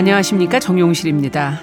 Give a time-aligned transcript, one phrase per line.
[0.00, 1.60] 안녕하십니까 정용실입니다.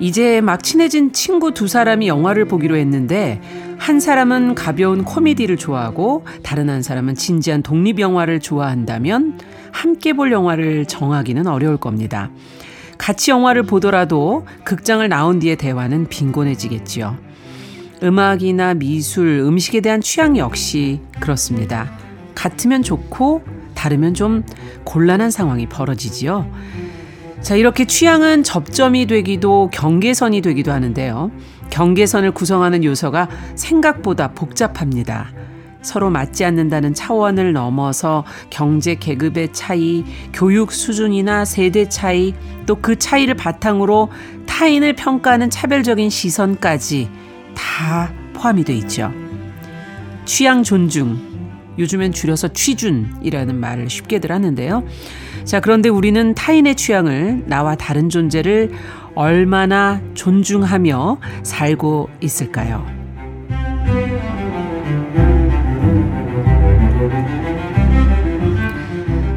[0.00, 3.40] 이제 막 친해진 친구 두 사람이 영화를 보기로 했는데
[3.78, 9.38] 한 사람은 가벼운 코미디를 좋아하고 다른 한 사람은 진지한 독립 영화를 좋아한다면
[9.70, 12.30] 함께 볼 영화를 정하기는 어려울 겁니다.
[12.98, 17.16] 같이 영화를 보더라도 극장을 나온 뒤의 대화는 빈곤해지겠지요.
[18.02, 21.92] 음악이나 미술, 음식에 대한 취향 역시 그렇습니다.
[22.34, 23.44] 같으면 좋고
[23.76, 24.42] 다르면 좀
[24.82, 26.50] 곤란한 상황이 벌어지지요.
[27.40, 31.30] 자, 이렇게 취향은 접점이 되기도 경계선이 되기도 하는데요.
[31.70, 35.30] 경계선을 구성하는 요소가 생각보다 복잡합니다.
[35.80, 42.34] 서로 맞지 않는다는 차원을 넘어서 경제 계급의 차이, 교육 수준이나 세대 차이,
[42.66, 44.10] 또 그 차이를 바탕으로
[44.46, 47.08] 타인을 평가하는 차별적인 시선까지
[47.54, 49.12] 다 포함이 돼 있죠.
[50.24, 51.27] 취향 존중,
[51.78, 54.84] 요즘엔 줄여서 취준이라는 말을 쉽게들 하는데요.
[55.44, 58.72] 자, 그런데 우리는 타인의 취향을 나와 다른 존재를
[59.14, 62.86] 얼마나 존중하며 살고 있을까요?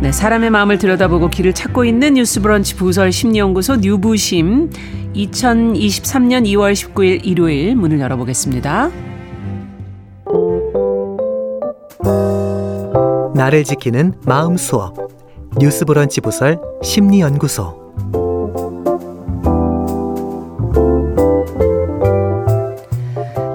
[0.01, 4.69] 네, 사람의 마음을 들여다보고 길을 찾고 있는 뉴스 브런치 부설 심리연구소 뉴부심
[5.15, 9.10] 2023년 2월 19일 일요일 문을 열어보겠습니다.
[13.41, 14.95] 나를 지키는 마음 수업
[15.57, 17.75] 뉴스 브런치 부설 심리 연구소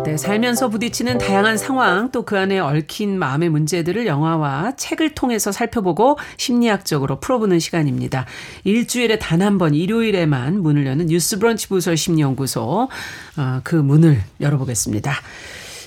[0.04, 6.18] 네, 살면서 부딪히는 다양한 상황 또 그 안에 얽힌 마음의 문제들을 영화와 책을 통해서 살펴보고
[6.36, 8.26] 심리학적으로 풀어보는 시간입니다.
[8.64, 12.88] 일주일에 단 한 번 일요일에만 문을 여는 뉴스 브런치 부설 심리 연구소
[13.36, 15.12] 어, 그 문을 열어보겠습니다.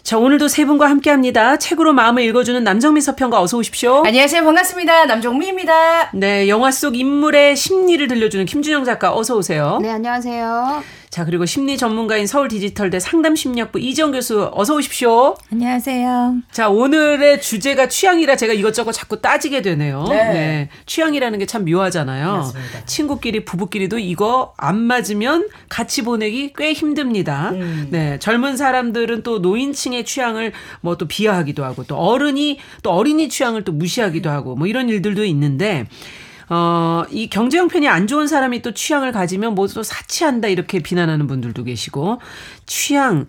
[0.03, 1.57] 자, 오늘도 세 분과 함께 합니다.
[1.57, 4.03] 책으로 마음을 읽어주는 남정미 서평가 어서 오십시오.
[4.05, 4.43] 안녕하세요.
[4.43, 5.05] 반갑습니다.
[5.05, 6.11] 남정미입니다.
[6.13, 9.79] 네, 영화 속 인물의 심리를 들려주는 김준영 작가 어서 오세요.
[9.81, 10.83] 네, 안녕하세요.
[11.09, 15.35] 자, 그리고 심리 전문가인 서울 디지털대 상담 심리학부 이정 교수 어서 오십시오.
[15.51, 16.35] 안녕하세요.
[16.51, 20.05] 자, 오늘의 주제가 취향이라 제가 이것저것 자꾸 따지게 되네요.
[20.07, 20.69] 네.
[20.85, 22.31] 취향이라는 게 참 묘하잖아요.
[22.33, 22.85] 맞습니다.
[22.85, 27.49] 친구끼리, 부부끼리도 이거 안 맞으면 같이 보내기 꽤 힘듭니다.
[27.53, 27.87] 음.
[27.89, 28.19] 네.
[28.19, 33.71] 젊은 사람들은 또 노인층의 취향을 뭐 또 비하하기도 하고 또 어른이 또 어린이 취향을 또
[33.71, 35.87] 무시하기도 하고 뭐 이런 일들도 있는데
[36.49, 41.27] 어, 이 경제 형편이 안 좋은 사람이 또 취향을 가지면 뭐 또 사치한다 이렇게 비난하는
[41.27, 42.19] 분들도 계시고
[42.65, 43.27] 취향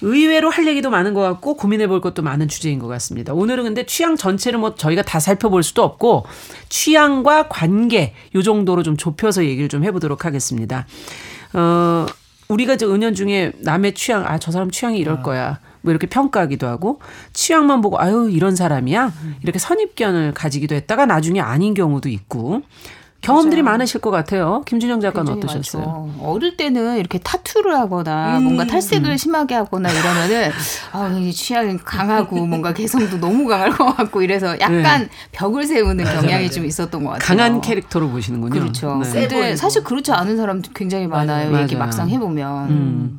[0.00, 3.32] 의외로 할 얘기도 많은 것 같고 고민해 볼 것도 많은 주제인 것 같습니다.
[3.32, 6.24] 오늘은 근데 취향 전체를 뭐 저희가 다 살펴볼 수도 없고
[6.68, 10.86] 취향과 관계 요 정도로 좀 좁혀서 얘기를 좀 해보도록 하겠습니다.
[11.52, 12.06] 어,
[12.48, 15.60] 우리가 저 은연 중에 남의 취향, 아, 저 사람 취향이 이럴 거야.
[15.82, 17.00] 뭐 이렇게 평가하기도 하고
[17.32, 19.12] 취향만 보고 아유 이런 사람이야
[19.42, 22.62] 이렇게 선입견을 가지기도 했다가 나중에 아닌 경우도 있고
[23.22, 24.62] 경험들이 많으실 것 같아요.
[24.66, 25.84] 김준영 작가는 어떠셨어요?
[25.84, 26.24] 많죠.
[26.24, 30.50] 어릴 때는 이렇게 타투를 하거나 뭔가 탈색을 심하게 하거나 이러면은
[30.90, 36.50] 아, 이 취향이 강하고 뭔가 개성도 너무 강할 것 같고 이래서 약간 벽을 세우는 경향이
[36.50, 37.24] 좀 있었던 것 같아요.
[37.38, 38.58] 강한 캐릭터로 보시는군요.
[38.60, 38.96] 그렇죠.
[38.96, 39.04] 네.
[39.04, 39.54] 세 근데.
[39.54, 41.50] 사실 그렇지 않은 사람도 굉장히 많아요.
[41.52, 41.62] 맞아요.
[41.62, 42.70] 얘기 막상 해보면.
[42.70, 43.18] 음.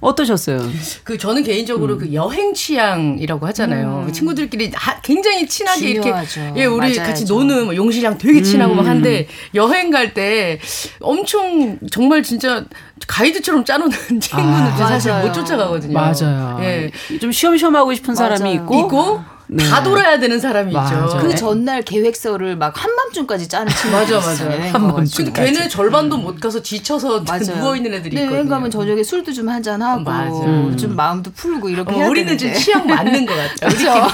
[0.00, 0.60] 어떠셨어요?
[1.04, 1.98] 그 저는 개인적으로 음.
[1.98, 4.08] 그 여행 취향이라고 하잖아요.
[4.12, 6.40] 친구들끼리 하- 굉장히 친하게 중요하죠.
[6.40, 7.02] 이렇게 예 우리 맞아야죠.
[7.02, 8.76] 같이 노는 뭐 용실이랑 되게 친하고 음.
[8.76, 10.58] 막 한데 여행 갈 때
[11.00, 12.64] 엄청 정말 진짜
[13.06, 15.26] 가이드처럼 짜놓는 친구는 아, 사실 맞아요.
[15.26, 15.92] 못 쫓아가거든요.
[15.92, 16.58] 맞아요.
[16.62, 16.90] 예.
[17.20, 18.54] 좀 쉬엄쉬엄 하고 싶은 사람이 맞아요.
[18.54, 19.20] 있고, 있고
[19.50, 19.64] 네.
[19.64, 21.06] 다 돌아야 되는 사람이 맞아요.
[21.06, 21.18] 있죠.
[21.18, 21.34] 그 네.
[21.34, 24.28] 전날 계획서를 막 한밤중까지 짜는 친구들 맞아.
[24.46, 24.72] 맞아.
[24.72, 25.24] 한밤중.
[25.24, 27.24] 근데 걔네 절반도 못 가서 지쳐서.
[27.24, 28.36] 누워 있는 애들이 네, 있거든요.
[28.36, 30.76] 여행 가면 저녁에 술도 좀 한잔 하고 맞아요.
[30.76, 32.60] 좀 마음도 풀고 이렇게 어, 해야 우리는 좀 되는데.
[32.60, 34.08] 취향 맞는 것 같아요.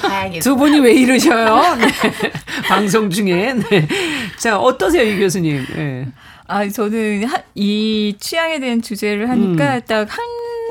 [0.00, 0.42] 가야겠어.
[0.50, 1.76] 두 분이 왜 이러셔요?
[1.76, 1.86] 네.
[2.68, 3.54] 방송 중에.
[3.54, 3.86] 네.
[4.38, 5.64] 자, 어떠세요, 이 교수님?
[5.74, 6.06] 네.
[6.48, 10.18] 아, 저는 하- 이 취향에 대한 주제를 하니까 딱한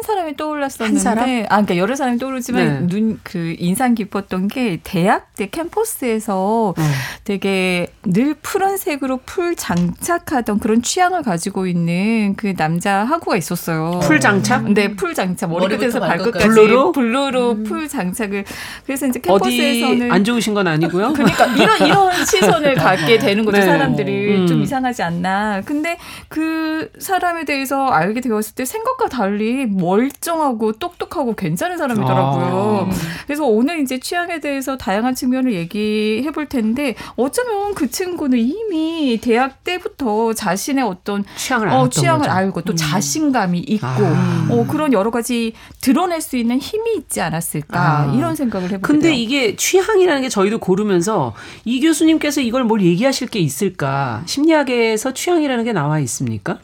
[0.10, 1.30] 사람이 떠올랐었는데, 한 사람?
[1.30, 2.20] 아, 그러니까 여러 사람이 네.
[2.20, 6.84] 떠오르지만 눈그 인상 깊었던 게 대학 때 캠퍼스에서 네.
[7.24, 14.00] 되게 늘 푸른색으로 full 장착하던 그런 취향을 가지고 있는 그 남자 학우가 있었어요.
[14.02, 14.72] full 장착?
[14.74, 16.92] 네, full 장착 머리끝에서 발끝까지 blue로?
[16.92, 18.46] blue로 full 장착을
[18.86, 21.14] 그래서 이제 캠퍼스에서는 안 좋으신 건 아니고요?
[21.14, 23.66] 그러니까 이런 이런 시선을 갖게 되는 거죠 네.
[23.66, 24.48] 사람들이 음.
[24.48, 25.98] 좀 이상하지 않나 근데
[26.28, 32.88] 그 사람에 대해서 알게 되었을 때 생각과 달리 멀 쩡하고 똑똑하고 괜찮은 사람이더라고요.
[32.90, 32.96] 아.
[33.26, 39.64] 그래서 오늘 이제 취향에 대해서 다양한 측면을 얘기해 볼 텐데 어쩌면 그 친구는 이미 대학
[39.64, 42.32] 때부터 자신의 어떤 취향을 어, 취향을 거죠.
[42.32, 44.48] 알고 또 자신감이 있고 아.
[44.52, 48.14] 어, 그런 여러 가지 드러낼 수 있는 힘이 있지 않았을까 아.
[48.16, 49.18] 이런 생각을 해보게 근데 돼요.
[49.18, 51.34] 이게 취향이라는 게 저희도 고르면서
[51.66, 54.22] 이 교수님께서 이걸 뭘 얘기하실 게 있을까?
[54.26, 56.60] 심리학에서 취향이라는 게 나와 있습니까?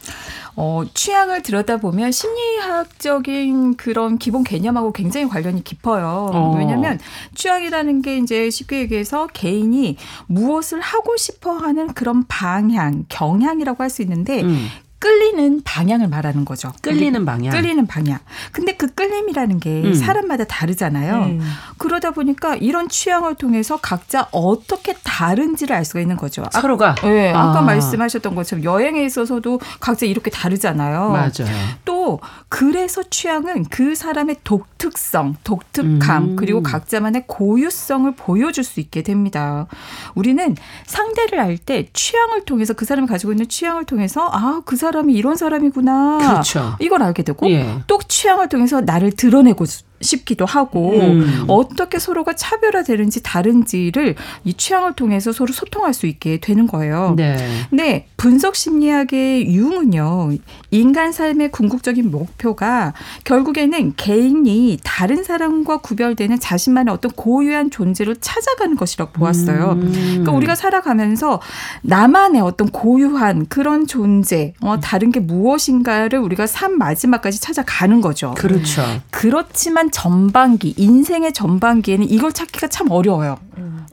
[0.57, 6.29] 어, 취향을 들여다보면 심리학적인 그런 기본 개념하고 굉장히 관련이 깊어요.
[6.31, 6.55] 어.
[6.57, 6.99] 왜냐하면
[7.35, 9.97] 취향이라는 게 이제 쉽게 얘기해서 개인이
[10.27, 14.67] 무엇을 하고 싶어 하는 그런 방향, 경향이라고 할 수 있는데 음.
[15.05, 16.71] 끌리는 방향을 말하는 거죠.
[16.81, 17.51] 끌리는 방향.
[17.53, 18.17] 끌리는 방향.
[18.51, 19.93] 근데 그 끌림이라는 게 음.
[19.93, 21.25] 사람마다 다르잖아요.
[21.25, 21.41] 음.
[21.77, 26.43] 그러다 보니까 이런 취향을 통해서 각자 어떻게 다른지를 알 수가 있는 거죠.
[26.51, 27.61] 아, 서로가 네, 아까 아.
[27.61, 31.09] 말씀하셨던 것처럼 여행에 있어서도 각자 이렇게 다르잖아요.
[31.11, 31.53] 맞아요.
[31.85, 32.19] 또
[32.49, 36.35] 그래서 취향은 그 사람의 독특성, 독특감 음.
[36.35, 39.67] 그리고 각자만의 고유성을 보여줄 수 있게 됩니다.
[40.15, 40.55] 우리는
[40.87, 45.35] 상대를 알 때 취향을 통해서 그 사람이 가지고 있는 취향을 통해서 아그 사람 이 이런
[45.35, 46.17] 사람이구나.
[46.17, 46.75] 그렇죠.
[46.79, 47.79] 이걸 알게 되고 예.
[47.87, 49.65] 또 취향을 통해서 나를 드러내고
[50.01, 51.45] 싶기도 하고 음.
[51.47, 57.13] 어떻게 서로가 차별화되는지 다른지를 이 취향을 통해서 서로 소통할 수 있게 되는 거예요.
[57.15, 57.37] 네.
[57.71, 60.31] 네, 분석 심리학의 유흥은요,
[60.71, 62.93] 인간 삶의 궁극적인 목표가
[63.23, 69.71] 결국에는 개인이 다른 사람과 구별되는 자신만의 어떤 고유한 존재를 찾아가는 것이라고 보았어요.
[69.73, 69.91] 음.
[69.91, 71.41] 그러니까 우리가 살아가면서
[71.81, 78.33] 나만의 어떤 고유한 그런 존재, 어, 다른 게 무엇인가를 우리가 삶 마지막까지 찾아가는 거죠.
[78.37, 78.83] 그렇죠.
[79.11, 83.37] 그렇지만 전반기, 인생의 전반기에는 이걸 찾기가 참 어려워요.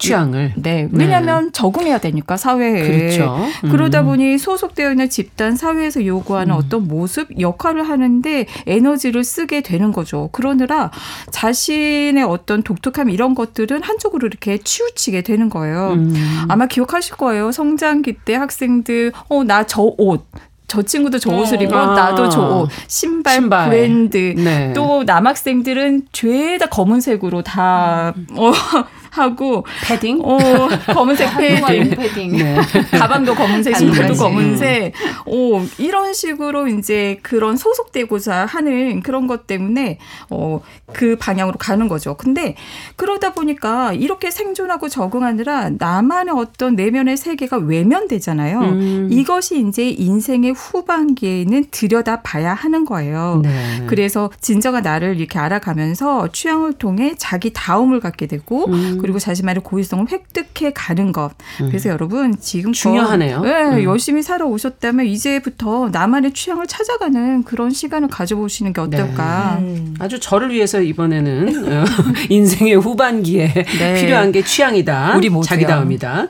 [0.03, 0.55] 취향을.
[0.57, 2.83] 네, 왜냐하면 적응해야 되니까 사회에.
[2.83, 3.37] 그렇죠.
[3.65, 3.71] 음.
[3.71, 10.29] 그러다 보니 소속되어 있는 집단 사회에서 요구하는 어떤 모습 역할을 하는데 에너지를 쓰게 되는 거죠.
[10.33, 10.91] 그러느라
[11.31, 15.93] 자신의 어떤 독특함 이런 것들은 한쪽으로 이렇게 치우치게 되는 거예요.
[15.93, 16.15] 음.
[16.49, 17.53] 아마 기억하실 거예요.
[17.53, 20.27] 성장기 때 학생들 어나 저 옷.
[20.73, 21.95] 저 친구도 저 옷을 입어 아.
[21.95, 22.71] 나도 저 옷.
[22.89, 23.69] 신발, 신발.
[23.69, 24.17] 브랜드.
[24.39, 24.73] 네.
[24.73, 28.53] 또 남학생들은 죄다 검은색으로 다 어,
[29.13, 30.21] 하고 패딩?
[30.25, 30.39] 어,
[30.95, 31.91] 검은색 패딩.
[31.91, 32.33] 패딩.
[32.39, 32.57] 네.
[32.99, 34.15] 가방도 검은색, 신발도.
[34.15, 34.95] 검은색.
[35.27, 39.99] 오, 이런 식으로 이제 그런 소속되고자 하는 그런 것 때문에
[40.31, 40.63] 어,
[40.95, 42.17] 그 방향으로 가는 거죠.
[42.17, 42.57] 근데
[42.97, 48.61] 그러다 보니까 이렇게 생존하고 적응하느라 나만의 어떤 내면의 세계가 외면되잖아요.
[48.61, 49.09] 음.
[49.11, 53.41] 이것이 이제 인생의 후반기에는 들여다 봐야 하는 거예요.
[53.43, 53.85] 네.
[53.89, 58.99] 그래서 진정한 나를 이렇게 알아가면서 취향을 통해 자기 다움을 갖게 되고 음.
[59.03, 61.33] 그리고 자신만의 고유성을 획득해 가는 것.
[61.59, 63.43] 그래서 여러분 지금 중요하네요.
[63.43, 63.83] 네, 음.
[63.85, 69.59] 열심히 살아오셨다면 이제부터 나만의 취향을 찾아가는 그런 시간을 가져보시는 게 어떨까.
[69.61, 69.95] 음.
[69.99, 71.85] 아주 저를 위해서 이번에는 어,
[72.31, 74.01] 인생의 후반기에 네.
[74.01, 75.17] 필요한 게 취향이다.
[75.17, 75.49] 우리 모두요.
[75.49, 76.29] 자기다움이다.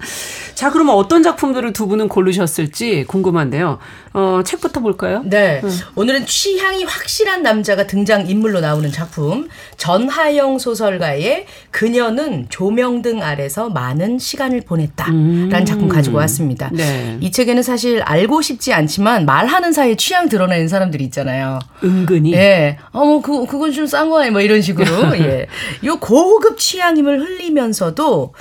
[0.54, 3.78] 자, 그러면 어떤 작품들을 두 분은 고르셨을지 궁금한데요.
[4.12, 5.22] 어, 책부터 볼까요?
[5.24, 5.62] 네.
[5.94, 14.62] 오늘은 취향이 확실한 남자가 등장 인물로 나오는 작품 전하영 소설가의 그녀는 조명등 아래서 많은 시간을
[14.62, 16.70] 보냈다라는 작품 가지고 왔습니다.
[16.72, 17.16] 네.
[17.20, 21.58] 이 책에는 사실 알고 싶지 않지만 말하는 사이에 취향 드러내는 사람들이 있잖아요.
[21.82, 22.32] 은근히.
[22.34, 22.78] 예.
[22.92, 24.30] 어, 뭐, 그, 그건 좀 싼 거야.
[24.30, 25.16] 뭐 이런 식으로.
[25.18, 25.46] 예.
[25.84, 28.32] 요 고급 취향임을 흘리면서도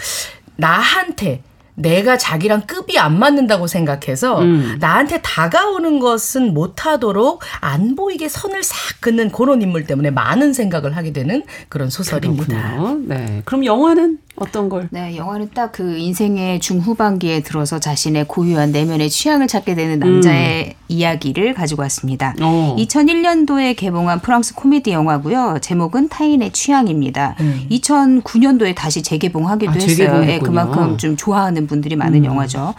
[0.55, 1.41] 나한테
[1.75, 4.77] 내가 자기랑 급이 안 맞는다고 생각해서 음.
[4.79, 11.13] 나한테 다가오는 것은 못하도록 안 보이게 선을 싹 긋는 그런 인물 때문에 많은 생각을 하게
[11.13, 12.45] 되는 그런 소설입니다.
[12.45, 13.01] 그렇군요.
[13.07, 13.41] 네.
[13.45, 14.87] 그럼 영화는 어떤 걸?
[14.91, 21.53] 네, 영화는 딱 그 인생의 중후반기에 들어서 자신의 고유한 내면의 취향을 찾게 되는 남자의 이야기를
[21.53, 22.35] 가지고 왔습니다.
[22.39, 22.43] 음.
[22.43, 22.75] 어.
[22.77, 25.59] 2001년도에 개봉한 프랑스 코미디 영화고요.
[25.61, 27.35] 제목은 타인의 취향입니다.
[27.39, 27.67] 음.
[27.71, 30.23] 2009년도에 다시 재개봉하기도 아, 했어요.
[30.27, 32.73] 예, 그만큼 좀 좋아하는 분들이 많은 영화죠.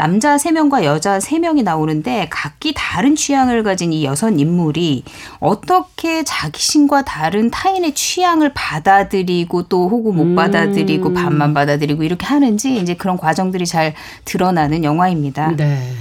[0.00, 5.04] 남자 3명과 여자 3명이 나오는데 각기 다른 취향을 가진 이 여섯 인물이
[5.40, 12.94] 어떻게 자신과 다른 타인의 취향을 받아들이고 또 혹은 못 받아들이고 반만 받아들이고 이렇게 하는지 이제
[12.94, 13.92] 그런 과정들이 잘
[14.24, 15.54] 드러나는 영화입니다.
[15.58, 15.92] 네.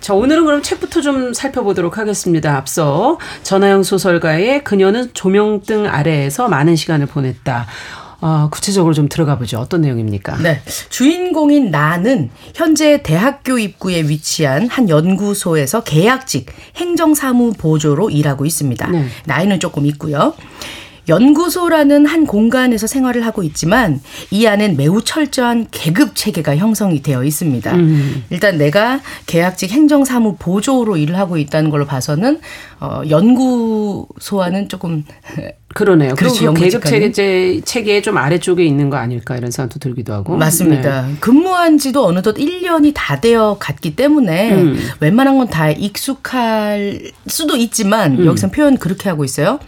[0.00, 2.56] 자, 오늘은 그럼 책부터 좀 살펴보도록 하겠습니다.
[2.58, 7.66] 앞서 전하영 소설가의 그녀는 조명등 아래에서 많은 시간을 보냈다.
[8.20, 9.58] 어, 구체적으로 좀 들어가 보죠.
[9.58, 10.38] 어떤 내용입니까?
[10.38, 10.60] 네.
[10.90, 16.46] 주인공인 나는 현재 대학교 입구에 위치한 한 연구소에서 계약직
[16.76, 18.86] 행정사무 보조로 일하고 있습니다.
[18.88, 19.06] 네.
[19.24, 20.34] 나이는 조금 있고요.
[21.10, 24.00] 연구소라는 한 공간에서 생활을 하고 있지만
[24.30, 27.74] 이 안엔 매우 철저한 계급 체계가 형성이 되어 있습니다.
[27.74, 28.24] 음.
[28.30, 32.40] 일단 내가 계약직 행정사무 보조로 일을 하고 있다는 걸로 봐서는
[32.80, 35.04] 어, 연구소와는 조금
[35.74, 36.16] 그러네요.
[36.16, 36.84] 그렇죠, 그 계급.
[36.84, 40.36] 체계 체계의 좀 아래쪽에 있는 거 아닐까 이런 생각도 들기도 하고.
[40.36, 41.02] 맞습니다.
[41.06, 41.14] 네.
[41.20, 44.78] 근무한 지도 어느덧 1년이 다 되어 갔기 때문에 음.
[45.00, 48.26] 웬만한 건 다 익숙할 수도 있지만 음.
[48.26, 49.58] 여기서 표현 그렇게 하고 있어요.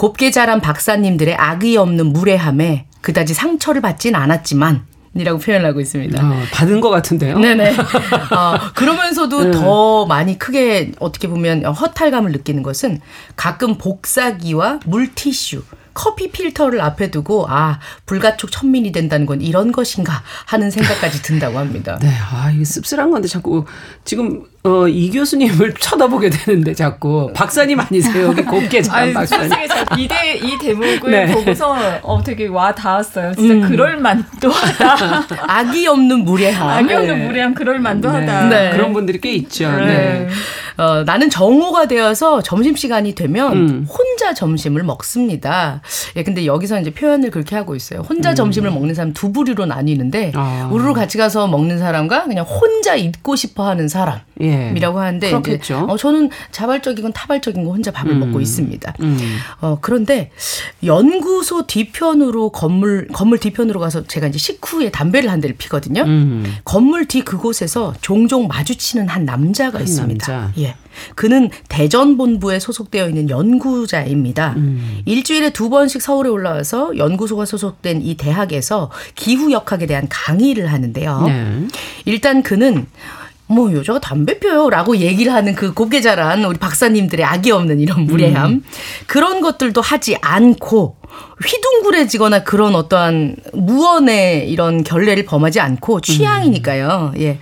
[0.00, 6.26] 곱게 자란 박사님들의 악의 없는 무례함에 그다지 상처를 받진 않았지만 이라고 표현하고 있습니다.
[6.26, 7.38] 어, 받은 것 같은데요.
[7.38, 7.74] 네네.
[7.74, 13.02] 어, 그러면서도 더 많이 크게 어떻게 보면 허탈감을 느끼는 것은
[13.36, 20.70] 가끔 복사기와 물티슈, 커피 필터를 앞에 두고 아 불가촉 천민이 된다는 건 이런 것인가 하는
[20.70, 21.98] 생각까지 든다고 합니다.
[22.00, 23.66] 네, 아 이게 씁쓸한 건데 자꾸
[24.06, 28.26] 지금 어, 이 교수님을 쳐다보게 되는데 자꾸 박사님 아니세요?
[28.26, 29.50] 여기 곱게 자란 박사님.
[29.98, 31.26] 이대 이 대목을 네.
[31.32, 33.34] 보고서 어 되게 와 닿았어요.
[33.34, 33.68] 진짜 음.
[33.70, 35.24] 그럴 만도 하다.
[35.48, 36.68] 악이 없는 무례함.
[36.68, 37.26] 악이 없는 네.
[37.26, 38.48] 무례함 그럴 만도하다.
[38.48, 38.70] 네.
[38.72, 39.70] 그런 분들이 꽤 있죠.
[39.72, 39.86] 네.
[39.86, 40.28] 네.
[40.76, 43.86] 어, 나는 정오가 되어서 점심 시간이 되면 음.
[43.88, 45.82] 혼자 점심을 먹습니다.
[46.16, 48.00] 예, 근데 여기서 이제 표현을 그렇게 하고 있어요.
[48.00, 50.40] 혼자 점심을 먹는 사람 두 부류로 나뉘는데, 음.
[50.40, 50.68] 아.
[50.72, 55.04] 우르르 같이 가서 먹는 사람과 그냥 혼자 있고 싶어 하는 사람 이라고 예.
[55.04, 55.86] 하는데, 이제 그렇겠죠.
[55.88, 58.94] 어, 저는 자발적이건 타발적인 거 혼자 밥을 먹고 있습니다.
[59.00, 59.38] 음.
[59.60, 60.30] 어, 그런데
[60.84, 66.02] 연구소 뒤편으로 건물, 건물 뒤편으로 가서 제가 이제 식후에 담배를 한 대를 피거든요.
[66.02, 66.44] 음.
[66.64, 70.32] 건물 뒤 그곳에서 종종 마주치는 한 남자가 한 있습니다.
[70.32, 70.52] 남자.
[70.60, 70.76] 예.
[71.14, 74.54] 그는 대전 본부에 소속되어 있는 연구자입니다.
[74.56, 75.00] 음.
[75.04, 81.22] 일주일에 두 번씩 서울에 올라와서 연구소가 소속된 이 대학에서 기후 역학에 대한 강의를 하는데요.
[81.26, 81.66] 네.
[82.04, 82.86] 일단 그는
[83.50, 88.62] 뭐 여자가 담배 펴요라고 얘기를 하는 그 곱게 자란 우리 박사님들의 악이 없는 이런 무례함.
[89.06, 90.99] 그런 것들도 하지 않고
[91.44, 97.14] 휘둥그레지거나 그런 어떠한 무언의 이런 결례를 범하지 않고 취향이니까요.
[97.18, 97.38] 예.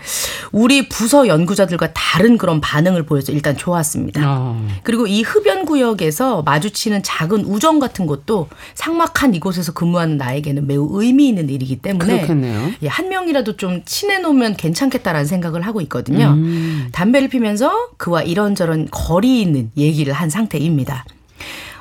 [0.52, 4.22] 우리 부서 연구자들과 다른 그런 반응을 보여서 일단 좋았습니다.
[4.24, 4.66] 어.
[4.82, 11.28] 그리고 이 흡연 구역에서 마주치는 작은 우정 같은 것도 삭막한 이곳에서 근무하는 나에게는 매우 의미
[11.28, 12.72] 있는 일이기 때문에 그렇겠네요.
[12.82, 16.28] 예, 한 명이라도 좀 친해 놓으면 괜찮겠다라는 생각을 하고 있거든요.
[16.28, 16.88] 음.
[16.92, 21.04] 담배를 피면서 그와 이런저런 거리 있는 얘기를 한 상태입니다.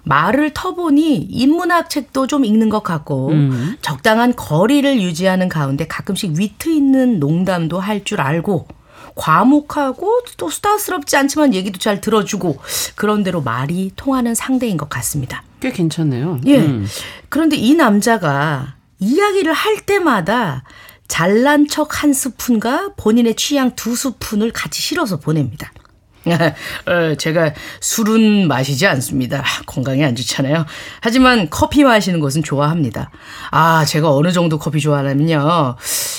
[0.08, 3.78] 말을 터보니 인문학 책도 좀 읽는 것 같고 음.
[3.82, 8.68] 적당한 거리를 유지하는 가운데 가끔씩 위트 있는 농담도 할 줄 알고
[9.16, 12.60] 과묵하고 또 수다스럽지 않지만 얘기도 잘 들어주고
[12.96, 15.44] 그런 대로 말이 통하는 상대인 것 같습니다.
[15.60, 16.40] 꽤 괜찮네요.
[16.46, 16.60] 예.
[16.60, 16.86] 음.
[17.30, 20.64] 그런데 이 남자가 이야기를 할 때마다
[21.08, 25.72] 잘난 척 한 스푼과 본인의 취향 두 스푼을 같이 실어서 보냅니다.
[26.26, 29.44] 어, 제가 술은 마시지 않습니다.
[29.66, 30.66] 건강에 안 좋잖아요.
[31.02, 33.12] 하지만 커피 마시는 것은 좋아합니다.
[33.52, 35.76] 아, 제가 어느 정도 커피 좋아하냐면요.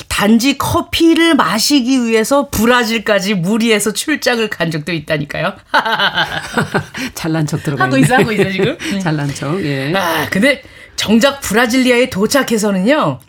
[0.08, 5.54] 단지 커피를 마시기 위해서 브라질까지 무리해서 출장을 간 적도 있다니까요.
[7.14, 8.06] 잘난 척 들어가 하고 있네.
[8.06, 8.76] 있어, 하고 있어, 지금.
[9.00, 9.62] 잘난 척.
[9.64, 9.92] 예.
[9.94, 10.62] 아, 근데
[10.96, 13.20] 정작 브라질리아에 도착해서는요.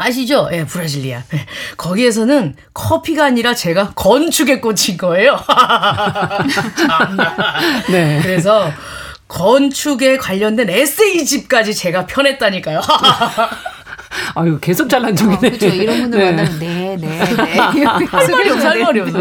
[0.00, 0.48] 아시죠?
[0.52, 1.22] 예, 브라질리아.
[1.34, 5.38] 예, 거기에서는 커피가 아니라 제가 건축에 꽂힌 거예요.
[7.90, 8.20] 네.
[8.22, 8.70] 그래서
[9.28, 12.80] 건축에 관련된 에세이집까지 제가 펴냈다니까요.
[14.34, 15.38] 아유 계속 잘난 어, 척이네.
[15.38, 15.66] 그렇죠.
[15.66, 16.32] 이런 분들 네.
[16.32, 17.18] 만나면 네, 네, 네.
[17.84, 19.18] 할 말이 없어, 할 말이 없어.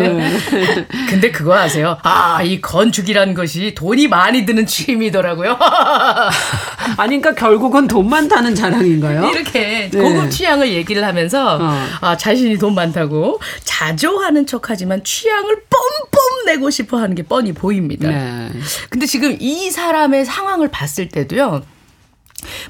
[1.09, 1.97] 근데 그거 아세요?
[2.03, 5.57] 아, 이 건축이란 것이 돈이 많이 드는 취미더라고요.
[6.97, 9.29] 아니 그러니까 결국은 돈 많다는 자랑인가요?
[9.29, 9.99] 이렇게 네.
[9.99, 11.85] 고급 취향을 얘기를 하면서 어.
[12.01, 18.09] 아, 자신이 돈 많다고 자조하는 척하지만 취향을 뽐뽐 내고 싶어 하는 게 뻔히 보입니다.
[18.09, 18.49] 네.
[18.89, 21.61] 근데 지금 이 사람의 상황을 봤을 때도요.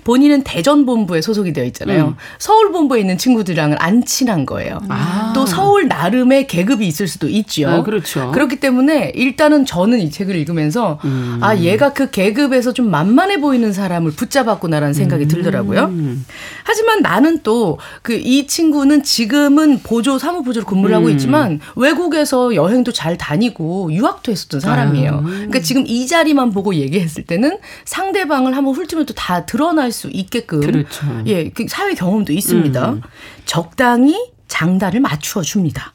[0.03, 2.09] 본인은 대전 본부에 소속이 되어 있잖아요.
[2.09, 2.15] 음.
[2.39, 4.79] 서울 본부에 있는 친구들이랑은 안 친한 거예요.
[4.89, 5.31] 아.
[5.35, 7.67] 또 서울 나름의 계급이 있을 수도 있죠.
[7.69, 8.31] 아, 그렇죠.
[8.31, 11.39] 그렇기 때문에 일단은 저는 이 책을 읽으면서 음.
[11.41, 15.27] 아 얘가 그 계급에서 좀 만만해 보이는 사람을 붙잡았구나라는 생각이 음.
[15.27, 15.91] 들더라고요.
[16.63, 21.11] 하지만 나는 또 그 이 친구는 지금은 보조 사무 보조로 근무를 하고 음.
[21.11, 25.23] 있지만 외국에서 여행도 잘 다니고 유학도 했었던 사람이에요.
[25.23, 30.61] 그러니까 지금 이 자리만 보고 얘기했을 때는 상대방을 한번 훑으면 또 다 드러날 수 있게끔
[30.61, 31.05] 그렇죠.
[31.25, 32.89] 예, 그 사회 경험도 있습니다.
[32.91, 33.01] 음.
[33.45, 34.15] 적당히
[34.47, 35.93] 장단을 맞추어 줍니다.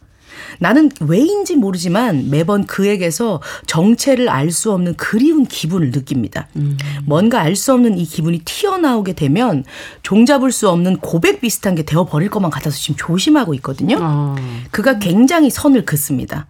[0.58, 6.46] 나는 왜인지 모르지만 매번 그에게서 정체를 알 수 없는 그리운 기분을 느낍니다.
[6.56, 6.76] 음.
[7.06, 9.64] 뭔가 알 수 없는 이 기분이 튀어나오게 되면
[10.02, 13.96] 종잡을 수 없는 고백 비슷한 게 되어버릴 것만 같아서 지금 조심하고 있거든요.
[14.00, 14.36] 어.
[14.70, 16.46] 그가 굉장히 선을 긋습니다.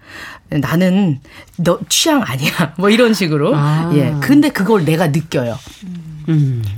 [0.50, 1.21] 나는
[1.59, 2.75] 너 취향 아니야.
[2.79, 3.55] 뭐 이런 식으로.
[3.55, 3.93] 아.
[3.95, 4.14] 예.
[4.21, 5.57] 근데 그걸 내가 느껴요.
[5.85, 6.12] 음.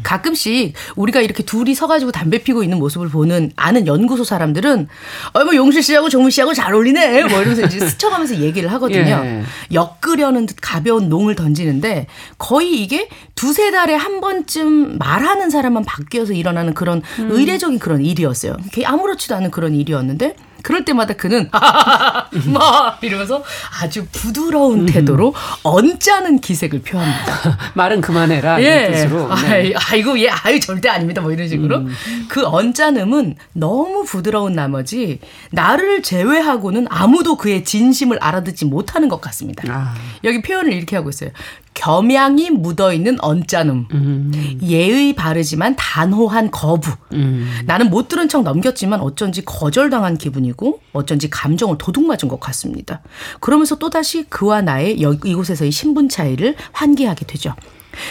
[0.03, 4.89] 가끔씩 우리가 이렇게 둘이 서가지고 담배 피고 있는 모습을 보는 아는 연구소 사람들은
[5.33, 9.23] 어뭐 용실 씨하고 정문 씨하고 잘 어울리네 뭐 이러면서 이제 스쳐가면서 얘기를 하거든요.
[9.25, 9.43] 예.
[9.73, 12.07] 엮으려는 듯 가벼운 농을 던지는데
[12.39, 17.31] 거의 이게 두세 달에 한 번쯤 말하는 사람만 바뀌어서 일어나는 그런 음.
[17.31, 18.57] 의례적인 그런 일이었어요.
[18.85, 21.51] 아무렇지도 않은 그런 일이었는데 그럴 때마다 그는
[22.53, 23.43] 막 이러면서
[23.81, 24.87] 아주 부드러운 음.
[24.87, 27.59] 태도로 언짢은 기색을 표합니다.
[27.75, 28.63] 말은 그만해라.
[28.63, 28.91] 예.
[28.93, 29.35] 뜻으로.
[29.43, 29.73] 네.
[29.77, 31.23] 아이 고 예, 아유 절대 아닙니다.
[31.23, 31.95] 뭐 이런 식으로 음.
[32.29, 39.65] 그 언짢음은 너무 부드러운 나머지 나를 제외하고는 아무도 그의 진심을 알아듣지 못하는 것 같습니다.
[39.69, 39.95] 아.
[40.25, 41.31] 여기 표현을 이렇게 하고 있어요.
[41.75, 44.61] 겸양이 묻어있는 언짢음, 음.
[44.63, 46.93] 예의 바르지만 단호한 거부.
[47.13, 47.63] 음.
[47.67, 53.01] 나는 못 들은 척 넘겼지만 어쩐지 거절당한 기분이고 어쩐지 감정을 도둑맞은 것 같습니다.
[53.41, 57.55] 그러면서 또다시 그와 나의 이곳에서의 신분 차이를 환기하게 되죠.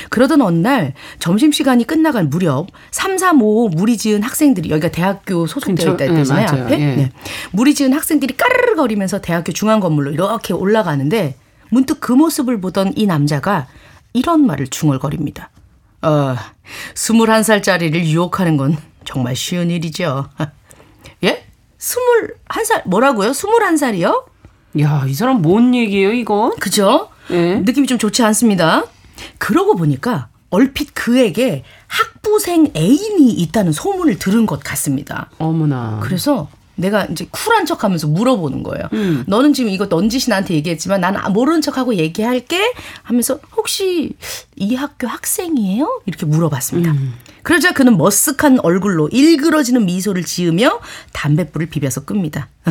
[0.10, 5.94] 그러던 어느 날 점심시간이 끝나갈 무렵 3, 3, 5 무리 지은 학생들이 여기가 대학교 소속되어
[5.94, 6.48] 있다 했잖아요.
[6.52, 6.74] 네, 앞에.
[6.80, 6.96] 예.
[6.96, 7.12] 네.
[7.52, 11.36] 무리 지은 학생들이 까르르 거리면서 대학교 중앙 건물로 이렇게 올라가는데
[11.70, 13.68] 문득 그 모습을 보던 이 남자가
[14.14, 15.50] 이런 말을 중얼거립니다.
[16.04, 16.36] 어,
[16.96, 20.30] 21살짜리를 유혹하는 건 정말 쉬운 일이죠.
[21.84, 22.34] 예?
[22.48, 23.32] 21살, 뭐라고요?
[23.32, 24.26] 21살이요?
[24.80, 26.52] 야, 이 사람 뭔 얘기예요, 이거?
[26.60, 27.10] 그죠?
[27.30, 27.56] 예?
[27.60, 28.86] 느낌이 좀 좋지 않습니다.
[29.38, 35.30] 그러고 보니까 얼핏 그에게 학부생 애인이 있다는 소문을 들은 것 같습니다.
[35.40, 36.00] 어머나.
[36.02, 38.90] 그래서 내가 이제 쿨한 척 하면서 물어보는 거예요.
[38.94, 39.24] 음.
[39.28, 44.14] 너는 지금 이거 넌지시 나한테 얘기했지만 나는 모르는 척하고 얘기할게 하면서 혹시
[44.56, 46.02] 이 학교 학생이에요?
[46.06, 46.92] 이렇게 물어봤습니다.
[46.92, 47.14] 음.
[47.44, 50.80] 그러자 그는 머쓱한 얼굴로 일그러지는 미소를 지으며
[51.12, 52.48] 담뱃불을 비벼서 끕니다.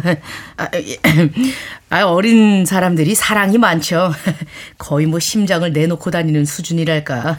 [0.57, 0.99] 아, 예.
[1.91, 4.13] 아, 어린 사람들이 사랑이 많죠.
[4.79, 7.39] 거의 뭐 심장을 내놓고 다니는 수준이랄까.